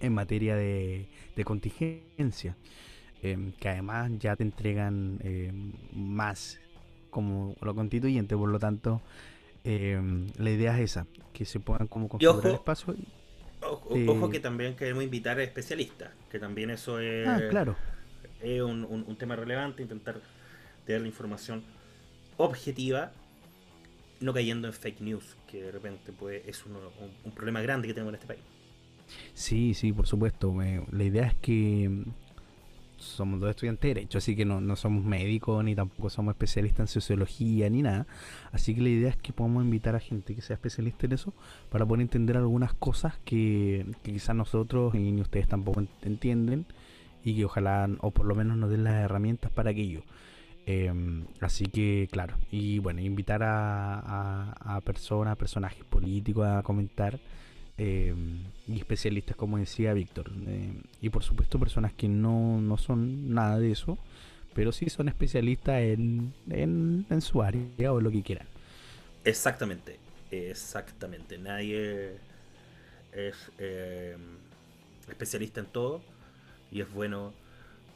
en 0.00 0.12
materia 0.14 0.56
de, 0.56 1.08
de 1.36 1.44
contingencia, 1.44 2.56
que 3.20 3.68
además 3.68 4.10
ya 4.18 4.34
te 4.34 4.42
entregan 4.42 5.20
más 5.92 6.58
como 7.10 7.54
lo 7.60 7.74
constituyente, 7.74 8.36
por 8.36 8.48
lo 8.48 8.58
tanto 8.58 9.00
Em, 9.64 10.26
la 10.38 10.50
idea 10.50 10.74
es 10.74 10.90
esa, 10.90 11.06
que 11.32 11.44
se 11.44 11.60
puedan 11.60 11.86
como 11.86 12.08
configurar 12.08 12.46
el 12.46 12.54
espacio. 12.54 12.96
ojo, 13.60 14.28
que 14.28 14.40
también 14.40 14.74
queremos 14.74 15.04
invitar 15.04 15.38
a 15.38 15.42
especialistas, 15.44 16.10
que 16.30 16.40
también 16.40 16.70
eso 16.70 16.98
es, 16.98 17.28
ah, 17.28 17.40
claro. 17.48 17.76
es 18.40 18.60
un, 18.60 19.16
tema 19.16 19.36
relevante, 19.36 19.82
intentar 19.82 20.20
tener 20.84 21.02
la 21.02 21.06
información 21.06 21.62
objetiva, 22.38 23.12
no 24.22 24.32
cayendo 24.32 24.68
en 24.68 24.74
fake 24.74 25.00
news, 25.00 25.36
que 25.46 25.62
de 25.62 25.72
repente 25.72 26.12
pues, 26.12 26.42
es 26.46 26.64
un, 26.66 27.32
problema 27.32 27.60
grande 27.60 27.88
que 27.88 27.94
tenemos 27.94 28.12
en 28.12 28.14
este 28.14 28.26
país. 28.26 28.42
Sí, 29.34 29.74
sí, 29.74 29.92
por 29.92 30.06
supuesto. 30.06 30.54
la 30.90 31.04
idea 31.04 31.26
es 31.26 31.34
que 31.36 32.04
somos 33.02 33.40
dos 33.40 33.50
estudiantes 33.50 33.82
de 33.82 33.94
Derecho, 33.94 34.18
así 34.18 34.36
que 34.36 34.44
no, 34.44 34.76
somos 34.76 35.04
médicos 35.04 35.62
ni 35.64 35.74
tampoco 35.74 36.08
somos 36.08 36.32
especialistas 36.32 36.80
en 36.80 36.88
sociología 36.88 37.68
ni 37.68 37.82
nada. 37.82 38.06
Así 38.52 38.74
que 38.74 38.80
la 38.80 38.88
idea 38.88 39.10
es 39.10 39.16
que 39.16 39.32
podamos 39.32 39.64
invitar 39.64 39.96
a 39.96 40.00
gente 40.00 40.34
que 40.34 40.40
sea 40.40 40.54
especialista 40.54 41.06
en 41.06 41.12
eso 41.12 41.32
para 41.70 41.84
poder 41.84 42.02
entender 42.02 42.36
algunas 42.36 42.72
cosas 42.74 43.14
que, 43.24 43.84
quizás 44.02 44.36
nosotros 44.36 44.94
y 44.94 45.12
ni 45.12 45.20
ustedes 45.20 45.48
tampoco 45.48 45.84
entienden 46.02 46.66
y 47.24 47.36
que 47.36 47.44
ojalá, 47.44 47.88
o 48.00 48.10
por 48.10 48.26
lo 48.26 48.34
menos 48.34 48.56
nos 48.56 48.70
den 48.70 48.84
las 48.84 48.94
herramientas 48.94 49.50
para 49.50 49.70
aquello. 49.70 50.02
Em, 50.64 51.26
así 51.40 51.66
que, 51.66 52.08
claro, 52.10 52.36
y 52.50 52.78
bueno, 52.78 53.00
invitar 53.00 53.42
a, 53.42 53.98
a, 53.98 54.76
a 54.76 54.80
personas, 54.80 55.36
personajes 55.36 55.84
políticos 55.84 56.46
a 56.46 56.62
comentar 56.62 57.18
eh, 57.78 58.14
y 58.68 58.78
especialistas, 58.78 59.36
como 59.36 59.58
decía 59.58 59.92
Víctor. 59.92 60.30
Eh, 60.46 60.72
y 61.00 61.10
por 61.10 61.24
supuesto 61.24 61.58
personas 61.58 61.92
que 61.92 62.08
no, 62.08 62.60
no, 62.60 62.76
son 62.76 63.34
nada 63.34 63.58
de 63.58 63.72
eso, 63.72 63.98
pero 64.54 64.72
sí 64.72 64.88
son 64.88 65.08
especialistas 65.08 65.80
en, 65.80 66.32
en, 66.50 67.20
su 67.20 67.42
área 67.42 67.92
o 67.92 68.00
lo 68.00 68.10
que 68.10 68.22
quieran. 68.22 68.46
Exactamente, 69.24 69.98
exactamente. 70.30 71.38
Nadie 71.38 72.18
es 73.12 73.50
especialista 75.08 75.60
en 75.60 75.66
todo 75.66 76.02
y 76.70 76.82
es 76.82 76.92
bueno 76.92 77.32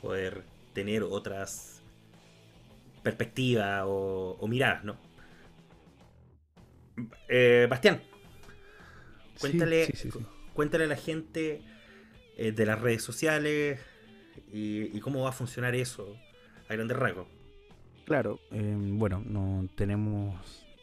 poder 0.02 0.42
tener 0.73 1.02
otras 1.02 1.75
perspectivas 3.06 3.84
o, 3.86 4.36
o 4.40 4.48
miradas, 4.48 4.84
¿no? 4.84 4.96
Bastián, 7.68 8.00
Cuéntale, 9.40 9.92
cuéntale 10.54 10.84
a 10.84 10.88
la 10.88 10.96
gente 10.96 11.62
eh, 12.36 12.52
de 12.52 12.66
las 12.66 12.80
redes 12.80 13.02
sociales 13.02 13.78
y, 14.52 14.98
cómo 15.00 15.22
va 15.22 15.30
a 15.30 15.32
funcionar 15.32 15.75
eso 15.75 16.16
a 16.68 16.75
grandes 16.75 16.96
rasgos. 16.96 17.26
Claro, 18.04 18.40
em, 18.50 18.98
bueno, 18.98 19.22
no 19.26 19.68
tenemos 19.75 20.34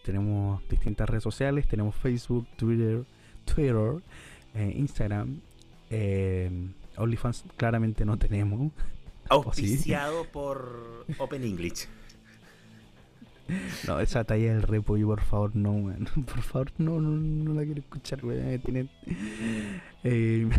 tenemos 0.03 0.67
distintas 0.67 1.09
redes 1.09 1.23
sociales, 1.23 1.65
tenemos 1.67 1.95
Facebook, 1.95 2.45
Twitter, 2.57 3.05
Twitter, 3.45 4.01
eh, 4.53 4.73
Instagram, 4.75 5.39
em, 5.89 6.73
OnlyFans 6.97 7.45
claramente 7.55 8.05
no 8.05 8.17
tenemos. 8.17 8.71
Auspiciado 9.29 10.25
por 10.25 11.05
Open 11.17 11.43
English. 11.43 11.87
No, 13.87 13.99
esa 13.99 14.23
talla 14.23 14.53
del 14.53 14.63
repollo, 14.63 15.07
por 15.07 15.21
favor, 15.21 15.55
no, 15.55 15.71
weón. 15.71 16.07
Por 16.25 16.41
favor, 16.41 16.71
no, 16.77 16.99
no, 16.99 17.11
no 17.11 17.53
la 17.53 17.63
quiero 17.63 17.81
escuchar, 17.81 18.23
weón. 18.25 18.59
Tienen... 18.59 18.89
Eh... 20.05 20.49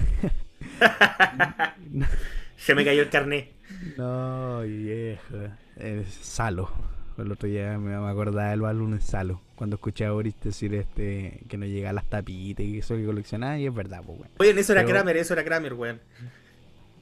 Se 2.56 2.74
me 2.74 2.82
cayó 2.82 3.02
el 3.02 3.10
carnet. 3.10 3.52
No, 3.98 4.62
viejo. 4.62 5.36
Es 5.76 6.08
Salo. 6.08 6.70
El 7.18 7.30
otro 7.30 7.46
día 7.46 7.78
me 7.78 7.94
acordaba 7.94 8.50
del 8.50 8.62
balón 8.62 8.94
en 8.94 9.02
Salo. 9.02 9.42
Cuando 9.54 9.76
escuché 9.76 10.06
a 10.06 10.12
Boris 10.12 10.34
decir 10.42 10.74
este 10.74 11.42
que 11.46 11.58
no 11.58 11.66
llega 11.66 11.90
a 11.90 11.92
las 11.92 12.08
tapitas 12.08 12.64
y 12.64 12.78
eso 12.78 12.96
que 12.96 13.04
coleccionaba, 13.04 13.58
y 13.58 13.66
es 13.66 13.74
verdad, 13.74 14.02
pues, 14.04 14.18
weón. 14.18 14.30
Oye, 14.38 14.58
eso 14.58 14.72
era 14.72 14.86
Kramer, 14.86 15.18
eso 15.18 15.34
era 15.34 15.44
Kramer, 15.44 15.74
weón. 15.74 16.00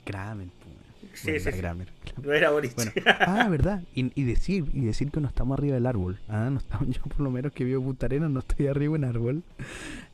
Kramer, 0.05 0.49
Sí, 1.15 1.39
sí, 1.39 1.51
No 2.23 2.33
era 2.33 2.51
Boris. 2.51 2.75
ah, 3.21 3.49
verdad. 3.49 3.83
Y, 3.95 4.25
decir 4.25 4.65
y 4.73 4.85
decir 4.85 5.11
que 5.11 5.21
no 5.21 5.29
estamos 5.29 5.59
arriba 5.59 5.75
del 5.75 5.87
árbol. 5.87 6.19
Ah, 6.29 6.49
no 6.51 6.59
estamos, 6.59 6.89
yo 6.97 7.03
por 7.03 7.21
lo 7.21 7.31
menos 7.31 7.53
que 7.53 7.65
vivo 7.65 7.83
Punta 7.83 8.09
no 8.09 8.41
estoy 8.41 8.67
arriba 8.67 8.97
en 8.97 9.05
árbol. 9.05 9.43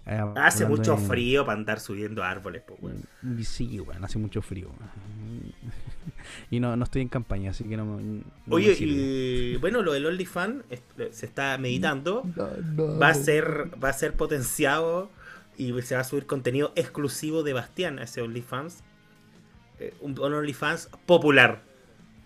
Eh, 0.06 0.24
hace 0.36 0.64
mucho 0.66 0.96
frío 0.96 1.44
para 1.44 1.58
andar 1.58 1.80
subiendo 1.80 2.22
árboles, 2.22 2.62
pues, 2.66 2.80
bueno. 2.80 3.00
Sí, 3.44 3.78
bueno, 3.78 4.06
hace 4.06 4.18
mucho 4.18 4.40
frío. 4.40 4.70
y 6.50 6.60
no, 6.60 6.76
no 6.76 6.84
estoy 6.84 7.02
en 7.02 7.08
campaña, 7.08 7.50
así 7.50 7.64
que 7.64 7.76
no, 7.76 8.00
Oye, 8.48 8.74
y 8.78 9.56
bueno, 9.56 9.82
lo 9.82 9.92
del 9.92 10.06
OnlyFans 10.06 10.64
se 11.10 11.26
está 11.26 11.58
meditando. 11.58 12.22
va 12.38 13.08
a 13.08 13.14
ser 13.14 13.70
va 13.82 13.90
a 13.90 13.92
ser 13.92 14.14
potenciado 14.14 15.10
y 15.56 15.72
se 15.82 15.94
va 15.94 16.02
a 16.02 16.04
subir 16.04 16.26
contenido 16.26 16.72
exclusivo 16.76 17.42
de 17.42 17.52
Bastián 17.52 17.98
a 17.98 18.04
ese 18.04 18.22
OnlyFans 18.22 18.82
eh, 19.80 19.94
un, 20.00 20.18
OnlyFans 20.18 20.88
popular. 21.06 21.62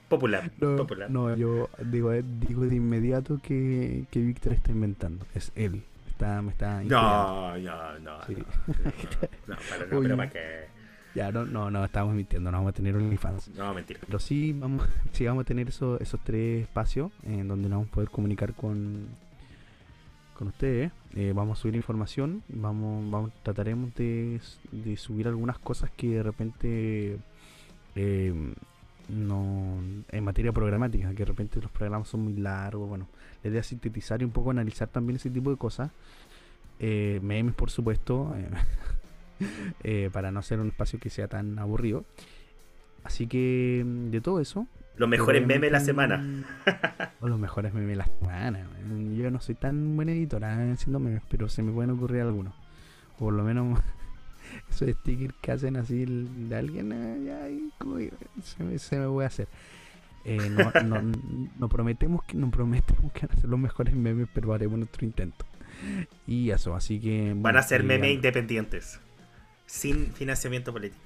Popular, 0.08 0.50
No, 0.60 0.76
popular. 0.76 1.10
no, 1.10 1.34
yo 1.36 1.70
digo, 1.86 2.12
eh, 2.12 2.22
digo 2.40 2.66
de 2.66 2.76
inmediato 2.76 3.40
que, 3.42 4.04
que 4.10 4.20
Víctor 4.20 4.52
está 4.52 4.70
inventando. 4.70 5.24
Es 5.34 5.52
él. 5.54 5.82
Está, 6.10 6.42
me 6.42 6.50
está. 6.52 6.82
No, 6.84 7.56
no, 7.56 7.98
no. 7.98 8.22
Sí. 8.26 8.34
No, 8.36 8.44
no, 9.54 9.56
pero 9.70 9.86
no, 9.90 10.02
pero 10.02 10.16
para 10.18 10.30
qué. 10.30 10.72
Ya, 11.14 11.32
no, 11.32 11.44
no, 11.46 11.70
no, 11.70 11.84
estamos 11.84 12.14
mintiendo, 12.14 12.50
no 12.50 12.58
vamos 12.58 12.70
a 12.70 12.74
tener 12.74 12.94
OnlyFans. 12.94 13.48
No, 13.56 13.72
mentira. 13.72 14.00
Pero 14.06 14.18
sí 14.18 14.52
vamos, 14.52 14.86
sí 15.12 15.24
vamos 15.26 15.42
a 15.42 15.44
tener 15.46 15.68
eso- 15.68 15.98
esos 15.98 16.20
tres 16.22 16.62
espacios 16.62 17.10
en 17.22 17.48
donde 17.48 17.68
nos 17.70 17.78
vamos 17.78 17.88
a 17.88 17.94
poder 17.94 18.10
comunicar 18.10 18.52
con, 18.52 19.06
con 20.38 20.48
ustedes. 20.48 20.92
Eh, 21.14 21.32
vamos 21.34 21.58
a 21.58 21.62
subir 21.62 21.74
información, 21.76 22.42
vamos, 22.48 23.10
vamos 23.10 23.30
trataremos 23.42 23.94
de, 23.94 24.40
de 24.72 24.96
subir 24.96 25.26
algunas 25.28 25.58
cosas 25.58 25.90
que 25.96 26.08
de 26.16 26.22
repente 26.22 27.18
eh, 27.94 28.32
no 29.08 29.78
en 30.10 30.24
materia 30.24 30.52
programática, 30.52 31.10
que 31.10 31.16
de 31.16 31.24
repente 31.24 31.60
los 31.60 31.70
programas 31.70 32.08
son 32.08 32.20
muy 32.20 32.34
largos, 32.34 32.88
bueno, 32.88 33.08
la 33.42 33.50
idea 33.50 33.60
es 33.60 33.66
sintetizar 33.66 34.22
y 34.22 34.24
un 34.24 34.30
poco 34.30 34.50
analizar 34.50 34.88
también 34.88 35.16
ese 35.16 35.30
tipo 35.30 35.50
de 35.50 35.56
cosas. 35.56 35.90
Eh, 36.78 37.20
memes, 37.22 37.54
por 37.54 37.70
supuesto, 37.70 38.34
eh, 38.36 38.48
eh, 39.84 40.10
para 40.12 40.30
no 40.30 40.40
hacer 40.40 40.60
un 40.60 40.68
espacio 40.68 40.98
que 40.98 41.10
sea 41.10 41.28
tan 41.28 41.58
aburrido. 41.58 42.04
Así 43.04 43.26
que 43.26 43.84
de 43.84 44.20
todo 44.20 44.40
eso. 44.40 44.66
Los 44.96 45.08
mejores 45.08 45.46
memes 45.46 45.62
de 45.62 45.70
la 45.70 45.80
semana. 45.80 46.44
O 47.20 47.28
los 47.28 47.38
mejores 47.38 47.72
memes 47.72 47.90
de 47.90 47.96
la 47.96 48.06
semana. 48.06 48.66
Yo 49.16 49.30
no 49.30 49.40
soy 49.40 49.54
tan 49.54 49.94
buena 49.94 50.12
editora 50.12 50.64
eh, 50.64 50.72
haciendo 50.72 50.98
memes, 50.98 51.22
pero 51.28 51.48
se 51.48 51.62
me 51.62 51.72
pueden 51.72 51.90
ocurrir 51.90 52.22
algunos. 52.22 52.54
O 53.16 53.20
por 53.20 53.32
lo 53.32 53.44
menos 53.44 53.78
esos 54.70 54.88
stickers 54.90 55.34
que 55.40 55.52
hacen 55.52 55.76
así 55.76 56.04
de 56.06 56.56
alguien, 56.56 56.92
ahí 56.92 57.70
como 57.78 57.96
que 57.96 58.12
se 58.42 58.64
me, 58.64 58.78
se 58.78 58.98
me 58.98 59.08
puede 59.08 59.26
hacer. 59.26 59.48
Eh, 60.24 60.38
no, 60.50 60.70
no, 60.84 61.12
no 61.58 61.68
prometemos 61.68 62.24
que 62.24 62.36
no 62.36 62.50
prometemos 62.50 63.12
que 63.12 63.26
van 63.26 63.36
a 63.36 63.40
ser 63.40 63.50
los 63.50 63.58
mejores 63.58 63.94
memes, 63.94 64.28
pero 64.32 64.52
haremos 64.54 64.78
nuestro 64.78 65.04
intento. 65.04 65.44
Y 66.26 66.50
eso, 66.50 66.74
así 66.74 67.00
que 67.00 67.30
Van 67.30 67.42
bueno, 67.42 67.58
a 67.58 67.62
ser 67.62 67.82
memes 67.82 68.12
independientes. 68.12 69.00
Sin 69.66 70.12
financiamiento 70.12 70.72
político. 70.72 71.02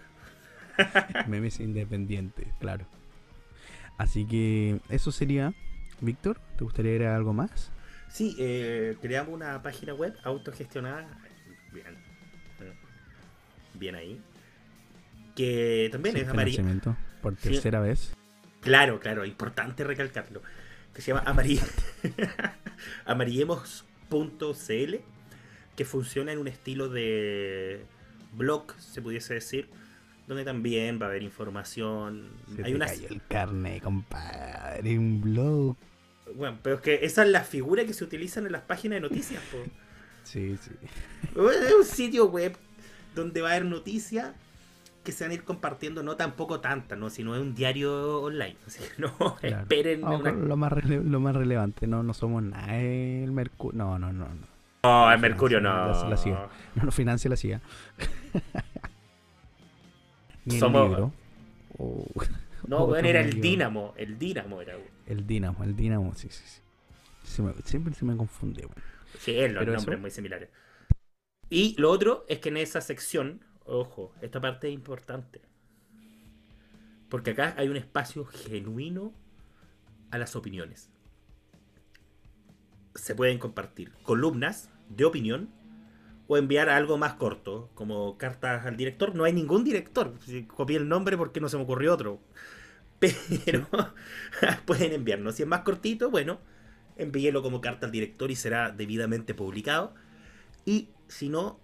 memes 1.27 1.61
independientes, 1.61 2.49
claro. 2.61 2.87
Así 3.99 4.27
que 4.27 4.81
eso 4.89 5.13
sería. 5.13 5.55
Víctor, 6.01 6.39
¿te 6.59 6.65
gustaría 6.65 6.93
agregar 6.93 7.15
algo 7.15 7.33
más? 7.33 7.71
Sí, 8.09 8.37
eh, 8.39 8.97
creamos 9.01 9.33
una 9.33 9.63
página 9.63 9.95
web 9.95 10.15
autogestionada. 10.25 11.07
Bien. 11.73 12.06
Bien 13.79 13.95
ahí. 13.95 14.21
Que 15.35 15.89
también 15.93 16.17
es 16.17 16.29
financiamiento, 16.31 16.97
por 17.23 17.37
Sí. 17.37 17.51
tercera 17.51 17.81
vez. 17.81 18.15
Claro, 18.61 19.01
claro, 19.01 19.25
importante 19.25 19.85
recalcarlo. 19.85 20.43
Que 20.95 21.03
se 21.03 21.13
llama 21.13 21.25
amari- 21.27 21.61
amarillemos.cl, 23.05 24.95
que 25.77 25.85
funciona 25.85 26.33
en 26.33 26.39
un 26.39 26.49
estilo 26.49 26.89
de 26.89 27.85
blog, 28.33 28.73
se 28.79 29.03
pudiese 29.03 29.35
decir, 29.35 29.69
donde 30.27 30.45
también 30.45 30.99
va 31.01 31.07
a 31.07 31.09
haber 31.11 31.23
información. 31.23 32.31
Se 32.55 32.65
Hay 32.65 32.73
te 32.73 32.77
unas. 32.77 32.93
cayó 32.93 33.09
el 33.09 33.21
carne, 33.29 33.81
compadre. 33.81 34.99
Un 34.99 35.21
blog. 35.21 35.77
Bueno, 36.35 36.59
pero 36.63 36.77
es 36.77 36.81
que 36.83 37.05
esa 37.05 37.23
es 37.25 37.29
la 37.31 37.43
figura 37.45 37.85
que 37.85 37.93
se 37.93 38.03
utilizan 38.05 38.47
en 38.47 38.53
las 38.53 38.63
páginas 38.63 38.97
de 38.97 39.01
noticias. 39.09 39.43
po. 39.51 39.59
Sí, 40.27 40.57
sí. 40.61 40.73
Es 41.37 41.73
un 41.73 41.85
sitio 41.85 42.27
web 42.27 42.57
donde 43.17 43.41
va 43.43 43.49
a 43.49 43.53
haber 43.57 43.65
noticias 43.65 44.33
que 45.03 45.11
se 45.13 45.25
van 45.25 45.31
a 45.33 45.35
ir 45.35 45.45
compartiendo, 45.45 46.03
no 46.03 46.17
tampoco 46.17 46.61
tantas, 46.61 46.99
¿no? 46.99 47.11
sino 47.11 47.35
es 47.37 47.41
un 47.41 47.55
diario 47.55 48.23
online. 48.23 48.57
Así 48.67 48.81
que 48.81 49.01
no 49.03 49.37
Claro. 49.41 49.61
esperen 49.63 50.01
Vamos 50.03 50.21
una 50.21 50.33
lo, 50.33 50.57
más 50.57 50.73
lo 50.85 51.21
más 51.21 51.35
relevante. 51.37 51.87
No, 51.89 52.03
no 52.03 52.13
somos 52.15 52.43
nada. 52.43 52.77
El 52.77 53.31
Mercurio. 53.33 53.77
No, 53.79 53.99
no, 53.99 54.13
no. 54.13 54.29
No, 54.29 54.47
No, 54.83 55.13
el 55.13 55.19
Mercurio 55.21 55.61
no. 55.61 56.09
la 56.09 56.17
sigue. 56.17 56.37
no 56.77 56.83
nos 56.85 56.95
financia 56.95 57.29
la 57.31 57.37
CIA. 57.37 57.61
Ni 60.45 60.59
Somos- 60.59 60.83
el 60.85 60.89
libro. 60.91 61.13
Oh, 61.79 62.07
No, 62.67 62.85
weón, 62.85 63.05
era 63.05 63.21
el. 63.21 63.39
Dínamo. 63.41 63.93
El 63.99 64.19
Dínamo 64.19 64.63
era. 64.63 64.77
el 65.07 65.27
Dinamo, 65.27 65.63
el 65.63 65.77
Dinamo, 65.77 66.15
sí, 66.15 66.29
sí, 66.31 66.43
sí. 66.47 66.61
Se 67.23 67.43
me- 67.43 67.53
siempre 67.65 67.93
se 67.93 68.07
me 68.07 68.17
confunde, 68.17 68.63
weón. 68.63 68.75
Sí, 69.19 69.39
es, 69.39 69.53
los 69.53 69.61
Pero 69.61 69.73
nombres 69.75 69.95
eso- 69.95 70.01
muy 70.01 70.11
similares. 70.11 70.49
Y 71.49 71.75
lo 71.79 71.91
otro 71.91 72.25
es 72.29 72.41
que 72.41 72.49
en 72.49 72.57
esa 72.57 72.81
sección, 72.81 73.45
ojo, 73.65 74.13
esta 74.21 74.41
parte 74.41 74.69
es 74.69 74.75
importante. 74.75 75.41
Porque 77.09 77.31
acá 77.31 77.55
hay 77.57 77.69
un 77.69 77.77
espacio 77.77 78.25
genuino 78.25 79.13
a 80.11 80.19
las 80.19 80.35
opiniones. 80.35 80.91
Se 82.95 83.15
pueden 83.15 83.39
compartir 83.39 83.93
columnas 84.03 84.71
de 84.89 85.05
opinión 85.05 85.51
o 86.29 86.37
enviar 86.37 86.69
algo 86.69 86.99
más 86.99 87.15
corto, 87.15 87.71
como 87.75 88.19
cartas 88.19 88.67
al 88.67 88.77
director. 88.77 89.15
No 89.15 89.25
hay 89.25 89.33
ningún 89.33 89.63
director. 89.63 90.15
Copié 90.49 90.79
el 90.79 90.89
nombre 90.89 91.17
porque 91.17 91.41
no 91.41 91.49
se 91.49 91.57
me 91.57 91.63
ocurrió 91.63 91.95
otro. 91.95 92.21
Pero 92.99 93.69
pueden 94.67 94.93
enviarnos. 94.93 95.37
Si 95.37 95.43
es 95.43 95.49
más 95.49 95.61
cortito, 95.61 96.11
bueno, 96.11 96.41
envíelo 96.97 97.43
como 97.43 97.61
carta 97.61 97.87
al 97.87 97.93
director 97.93 98.31
y 98.31 98.37
será 98.37 98.71
debidamente 98.71 99.35
publicado. 99.35 99.95
Y 100.65 100.89
si 101.09 101.29
no, 101.29 101.59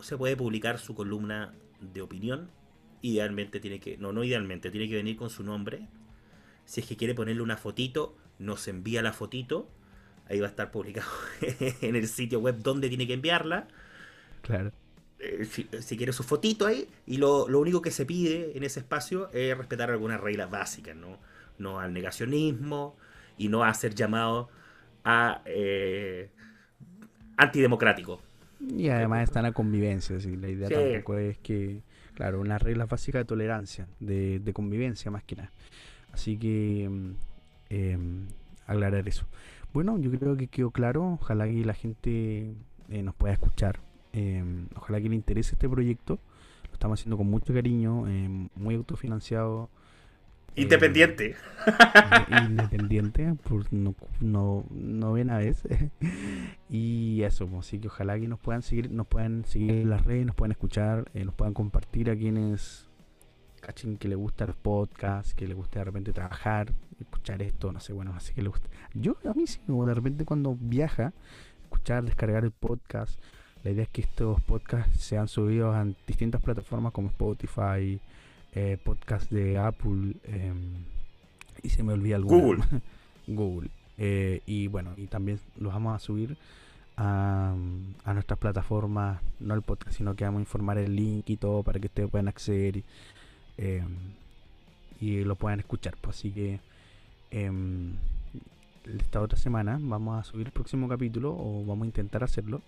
se 0.00 0.16
puede 0.16 0.36
publicar 0.36 0.78
su 0.78 0.94
columna 0.94 1.54
de 1.80 2.02
opinión. 2.02 2.50
Idealmente 3.02 3.60
tiene 3.60 3.80
que, 3.80 3.96
no, 3.96 4.12
no 4.12 4.24
idealmente, 4.24 4.70
tiene 4.70 4.88
que 4.88 4.96
venir 4.96 5.16
con 5.16 5.30
su 5.30 5.42
nombre. 5.42 5.86
Si 6.64 6.80
es 6.80 6.86
que 6.86 6.96
quiere 6.96 7.14
ponerle 7.14 7.42
una 7.42 7.56
fotito, 7.56 8.16
nos 8.38 8.68
envía 8.68 9.02
la 9.02 9.12
fotito. 9.12 9.68
Ahí 10.28 10.40
va 10.40 10.46
a 10.46 10.50
estar 10.50 10.70
publicado 10.70 11.08
en 11.80 11.96
el 11.96 12.08
sitio 12.08 12.40
web 12.40 12.58
donde 12.58 12.88
tiene 12.88 13.06
que 13.06 13.14
enviarla. 13.14 13.68
Claro. 14.42 14.72
Eh, 15.18 15.46
si, 15.46 15.68
si 15.80 15.96
quiere 15.96 16.12
su 16.12 16.22
fotito 16.22 16.66
ahí. 16.66 16.88
Y 17.06 17.16
lo, 17.16 17.48
lo 17.48 17.60
único 17.60 17.80
que 17.80 17.90
se 17.90 18.04
pide 18.04 18.56
en 18.56 18.64
ese 18.64 18.80
espacio 18.80 19.30
es 19.32 19.56
respetar 19.56 19.90
algunas 19.90 20.20
reglas 20.20 20.50
básicas, 20.50 20.96
¿no? 20.96 21.18
No 21.58 21.80
al 21.80 21.92
negacionismo 21.92 22.96
y 23.36 23.48
no 23.48 23.64
a 23.64 23.72
ser 23.74 23.94
llamado 23.94 24.50
a 25.04 25.42
eh, 25.46 26.30
antidemocrático. 27.36 28.20
Y 28.60 28.88
además 28.88 29.22
está 29.24 29.40
la 29.42 29.52
convivencia, 29.52 30.16
así, 30.16 30.36
la 30.36 30.48
idea 30.48 30.68
Sí. 30.68 30.74
tampoco 30.74 31.16
es 31.16 31.38
que, 31.38 31.82
claro, 32.14 32.40
unas 32.40 32.60
reglas 32.62 32.88
básicas 32.88 33.20
de 33.20 33.24
tolerancia, 33.24 33.86
de, 34.00 34.40
de 34.40 34.52
convivencia 34.52 35.10
más 35.10 35.22
que 35.24 35.36
nada. 35.36 35.52
Así 36.12 36.36
que 36.36 36.90
em, 37.70 38.26
aclarar 38.66 39.06
eso. 39.08 39.26
Bueno, 39.72 39.98
yo 39.98 40.10
creo 40.10 40.36
que 40.36 40.48
quedó 40.48 40.70
claro, 40.70 41.04
ojalá 41.20 41.46
que 41.46 41.64
la 41.64 41.74
gente 41.74 42.54
eh, 42.88 43.02
nos 43.02 43.14
pueda 43.14 43.34
escuchar, 43.34 43.78
em, 44.12 44.66
ojalá 44.74 45.00
que 45.00 45.08
le 45.08 45.14
interese 45.14 45.54
este 45.54 45.68
proyecto, 45.68 46.18
lo 46.68 46.72
estamos 46.72 46.98
haciendo 46.98 47.16
con 47.16 47.28
mucho 47.28 47.52
cariño, 47.54 48.08
em, 48.08 48.48
muy 48.56 48.74
autofinanciado. 48.74 49.68
Em, 50.58 50.62
Independiente. 50.64 51.36
inde- 52.28 52.46
independiente 52.50 53.34
por 53.48 53.72
no, 53.72 53.94
no, 54.20 54.64
novena 54.70 55.38
vez 55.38 55.62
y 56.70 57.22
eso 57.22 57.46
pues, 57.46 57.66
así 57.66 57.78
que 57.78 57.88
ojalá 57.88 58.18
que 58.18 58.28
nos 58.28 58.38
puedan 58.38 58.62
seguir 58.62 58.90
nos 58.90 59.06
puedan 59.06 59.44
seguir 59.44 59.70
en 59.72 59.90
las 59.90 60.04
redes 60.04 60.26
nos 60.26 60.34
puedan 60.36 60.52
escuchar 60.52 61.10
eh, 61.14 61.24
nos 61.24 61.34
puedan 61.34 61.54
compartir 61.54 62.10
a 62.10 62.16
quienes 62.16 62.88
cachen 63.60 63.98
que 63.98 64.08
le 64.08 64.14
gusta 64.14 64.46
los 64.46 64.56
podcasts 64.56 65.34
que 65.34 65.46
le 65.48 65.54
gusta 65.54 65.80
de 65.80 65.84
repente 65.84 66.12
trabajar 66.12 66.72
escuchar 67.00 67.42
esto 67.42 67.72
no 67.72 67.80
sé 67.80 67.92
bueno 67.92 68.14
así 68.16 68.32
que 68.34 68.42
le 68.42 68.48
gusta 68.48 68.68
yo 68.94 69.16
a 69.28 69.34
mí 69.34 69.46
sí 69.46 69.60
de 69.66 69.94
repente 69.94 70.24
cuando 70.24 70.56
viaja 70.58 71.12
escuchar 71.64 72.04
descargar 72.04 72.44
el 72.44 72.52
podcast 72.52 73.20
la 73.64 73.72
idea 73.72 73.82
es 73.82 73.88
que 73.90 74.02
estos 74.02 74.40
podcasts 74.42 75.00
sean 75.02 75.26
subidos 75.26 75.74
a 75.74 75.84
distintas 76.06 76.40
plataformas 76.40 76.92
como 76.92 77.08
Spotify 77.08 78.00
eh, 78.58 78.76
podcast 78.76 79.30
de 79.30 79.56
Apple 79.56 80.16
em, 80.24 80.84
y 81.62 81.68
se 81.68 81.84
me 81.84 81.92
olvida 81.92 82.16
alguna. 82.16 82.40
Google. 82.40 82.64
Google. 83.28 83.70
Eh, 83.98 84.42
y 84.46 84.66
bueno, 84.66 84.94
y 84.96 85.06
también 85.06 85.38
los 85.60 85.72
vamos 85.72 85.94
a 85.94 86.00
subir 86.00 86.36
a, 86.96 87.54
a 88.04 88.14
nuestras 88.14 88.36
plataformas, 88.40 89.20
no 89.38 89.54
el 89.54 89.62
podcast, 89.62 89.96
sino 89.96 90.16
que 90.16 90.24
vamos 90.24 90.40
a 90.40 90.42
informar 90.42 90.76
el 90.78 90.96
link 90.96 91.30
y 91.30 91.36
todo 91.36 91.62
para 91.62 91.78
que 91.78 91.86
ustedes 91.86 92.10
puedan 92.10 92.26
acceder 92.26 92.78
y, 92.78 92.84
em, 93.58 93.96
y 95.00 95.22
lo 95.22 95.36
puedan 95.36 95.60
escuchar. 95.60 95.96
Pues 96.00 96.16
así 96.16 96.32
que 96.32 96.58
em, 97.30 97.92
esta 98.86 99.20
otra 99.20 99.38
semana 99.38 99.78
vamos 99.80 100.18
a 100.18 100.24
subir 100.24 100.48
el 100.48 100.52
próximo 100.52 100.88
capítulo 100.88 101.30
o 101.30 101.64
vamos 101.64 101.84
a 101.84 101.86
intentar 101.86 102.24
hacerlo. 102.24 102.60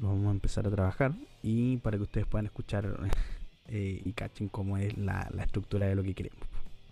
Lo 0.00 0.08
vamos 0.08 0.28
a 0.28 0.30
empezar 0.30 0.66
a 0.66 0.70
trabajar 0.70 1.12
y 1.42 1.76
para 1.76 1.98
que 1.98 2.04
ustedes 2.04 2.26
puedan 2.26 2.46
escuchar 2.46 2.86
eh, 3.70 4.02
y 4.04 4.12
cachen 4.12 4.48
cómo 4.48 4.76
es 4.76 4.96
la, 4.98 5.28
la 5.34 5.44
estructura 5.44 5.86
de 5.86 5.94
lo 5.94 6.02
que 6.02 6.14
queremos. 6.14 6.40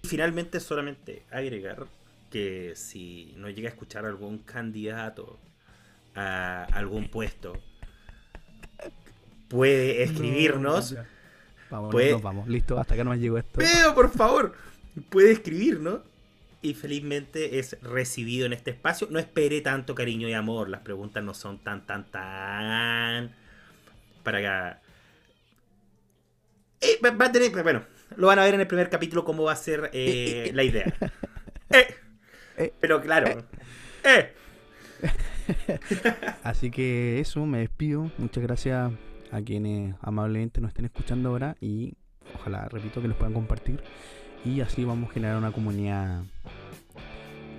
Finalmente, 0.05 0.61
solamente 0.61 1.25
agregar 1.31 1.87
que 2.31 2.73
si 2.77 3.35
no 3.37 3.49
llega 3.51 3.69
a 3.69 3.73
escuchar 3.73 4.05
algún 4.05 4.39
candidato 4.39 5.39
a 6.15 6.65
algún 6.73 7.09
puesto, 7.09 7.55
puede 9.49 10.03
escribirnos. 10.03 10.97
Vamos, 11.71 11.91
Puede- 11.93 12.13
nos 12.13 12.23
vamos. 12.23 12.49
Listo, 12.49 12.79
hasta 12.79 12.95
acá 12.95 13.05
nos 13.05 13.19
llegó 13.19 13.39
esto. 13.39 13.59
Pero, 13.59 13.95
por 13.95 14.11
favor, 14.11 14.55
puede 15.11 15.33
escribirnos 15.33 16.01
y 16.63 16.75
felizmente 16.75 17.59
es 17.59 17.77
recibido 17.83 18.47
en 18.47 18.53
este 18.53 18.71
espacio. 18.71 19.09
No 19.11 19.19
espere 19.19 19.61
tanto 19.61 19.95
cariño 19.95 20.29
y 20.29 20.33
amor, 20.33 20.69
las 20.69 20.81
preguntas 20.81 21.23
no 21.23 21.35
son 21.35 21.59
tan, 21.59 21.87
tan, 21.87 22.11
tan... 22.11 23.35
Para 24.23 24.41
que... 24.41 24.88
Eh, 26.81 27.01
va 27.03 27.27
a 27.27 27.33
tener, 27.33 27.51
bueno, 27.63 27.85
lo 28.17 28.29
van 28.29 28.39
a 28.39 28.45
ver 28.45 28.55
en 28.55 28.61
el 28.61 28.67
primer 28.67 28.91
capítulo 28.91 29.25
cómo 29.25 29.45
va 29.45 29.53
a 29.53 29.57
ser 29.57 29.91
eh, 29.93 30.51
la 30.55 30.63
idea. 30.63 30.93
Eh, 32.61 32.73
pero 32.81 33.01
claro. 33.01 33.45
Así 36.43 36.73
que 36.73 37.21
eso, 37.21 37.47
me 37.47 37.59
despido. 37.59 38.11
Muchas 38.19 38.43
gracias 38.43 38.91
a 39.31 39.43
quienes 39.43 39.95
amablemente 40.01 40.61
nos 40.61 40.71
estén 40.71 40.87
escuchando 40.87 41.29
ahora 41.29 41.57
y 41.61 41.95
ojalá, 42.35 42.69
repito, 42.69 43.01
que 43.01 43.07
los 43.07 43.17
puedan 43.17 43.35
compartir 43.35 43.81
y 44.45 44.61
así 44.61 44.85
vamos 44.85 45.11
a 45.11 45.13
generar 45.13 45.37
una 45.37 45.53
comunidad 45.53 46.23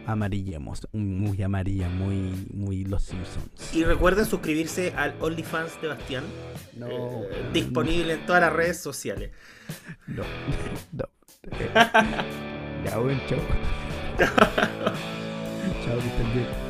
amarilla, 0.05 0.59
muy 0.93 1.41
amarilla, 1.41 1.89
muy, 1.89 2.47
muy 2.53 2.85
Los 2.85 3.03
Simpsons. 3.03 3.73
Y 3.73 3.83
recuerden 3.83 4.25
suscribirse 4.25 4.93
al 4.95 5.15
OnlyFans 5.19 5.81
de 5.81 5.87
Bastián, 5.87 6.23
no, 6.77 6.87
eh, 6.87 7.49
disponible 7.53 8.13
en 8.13 8.25
todas 8.25 8.41
las 8.41 8.53
redes 8.53 8.79
sociales. 8.79 9.31
No, 10.07 10.23
no. 10.93 11.05
ya, 12.85 12.97
bueno, 12.97 13.21
chao. 13.27 13.39
chao, 15.85 15.99
que 15.99 16.07
estén 16.07 16.33
bien. 16.33 16.68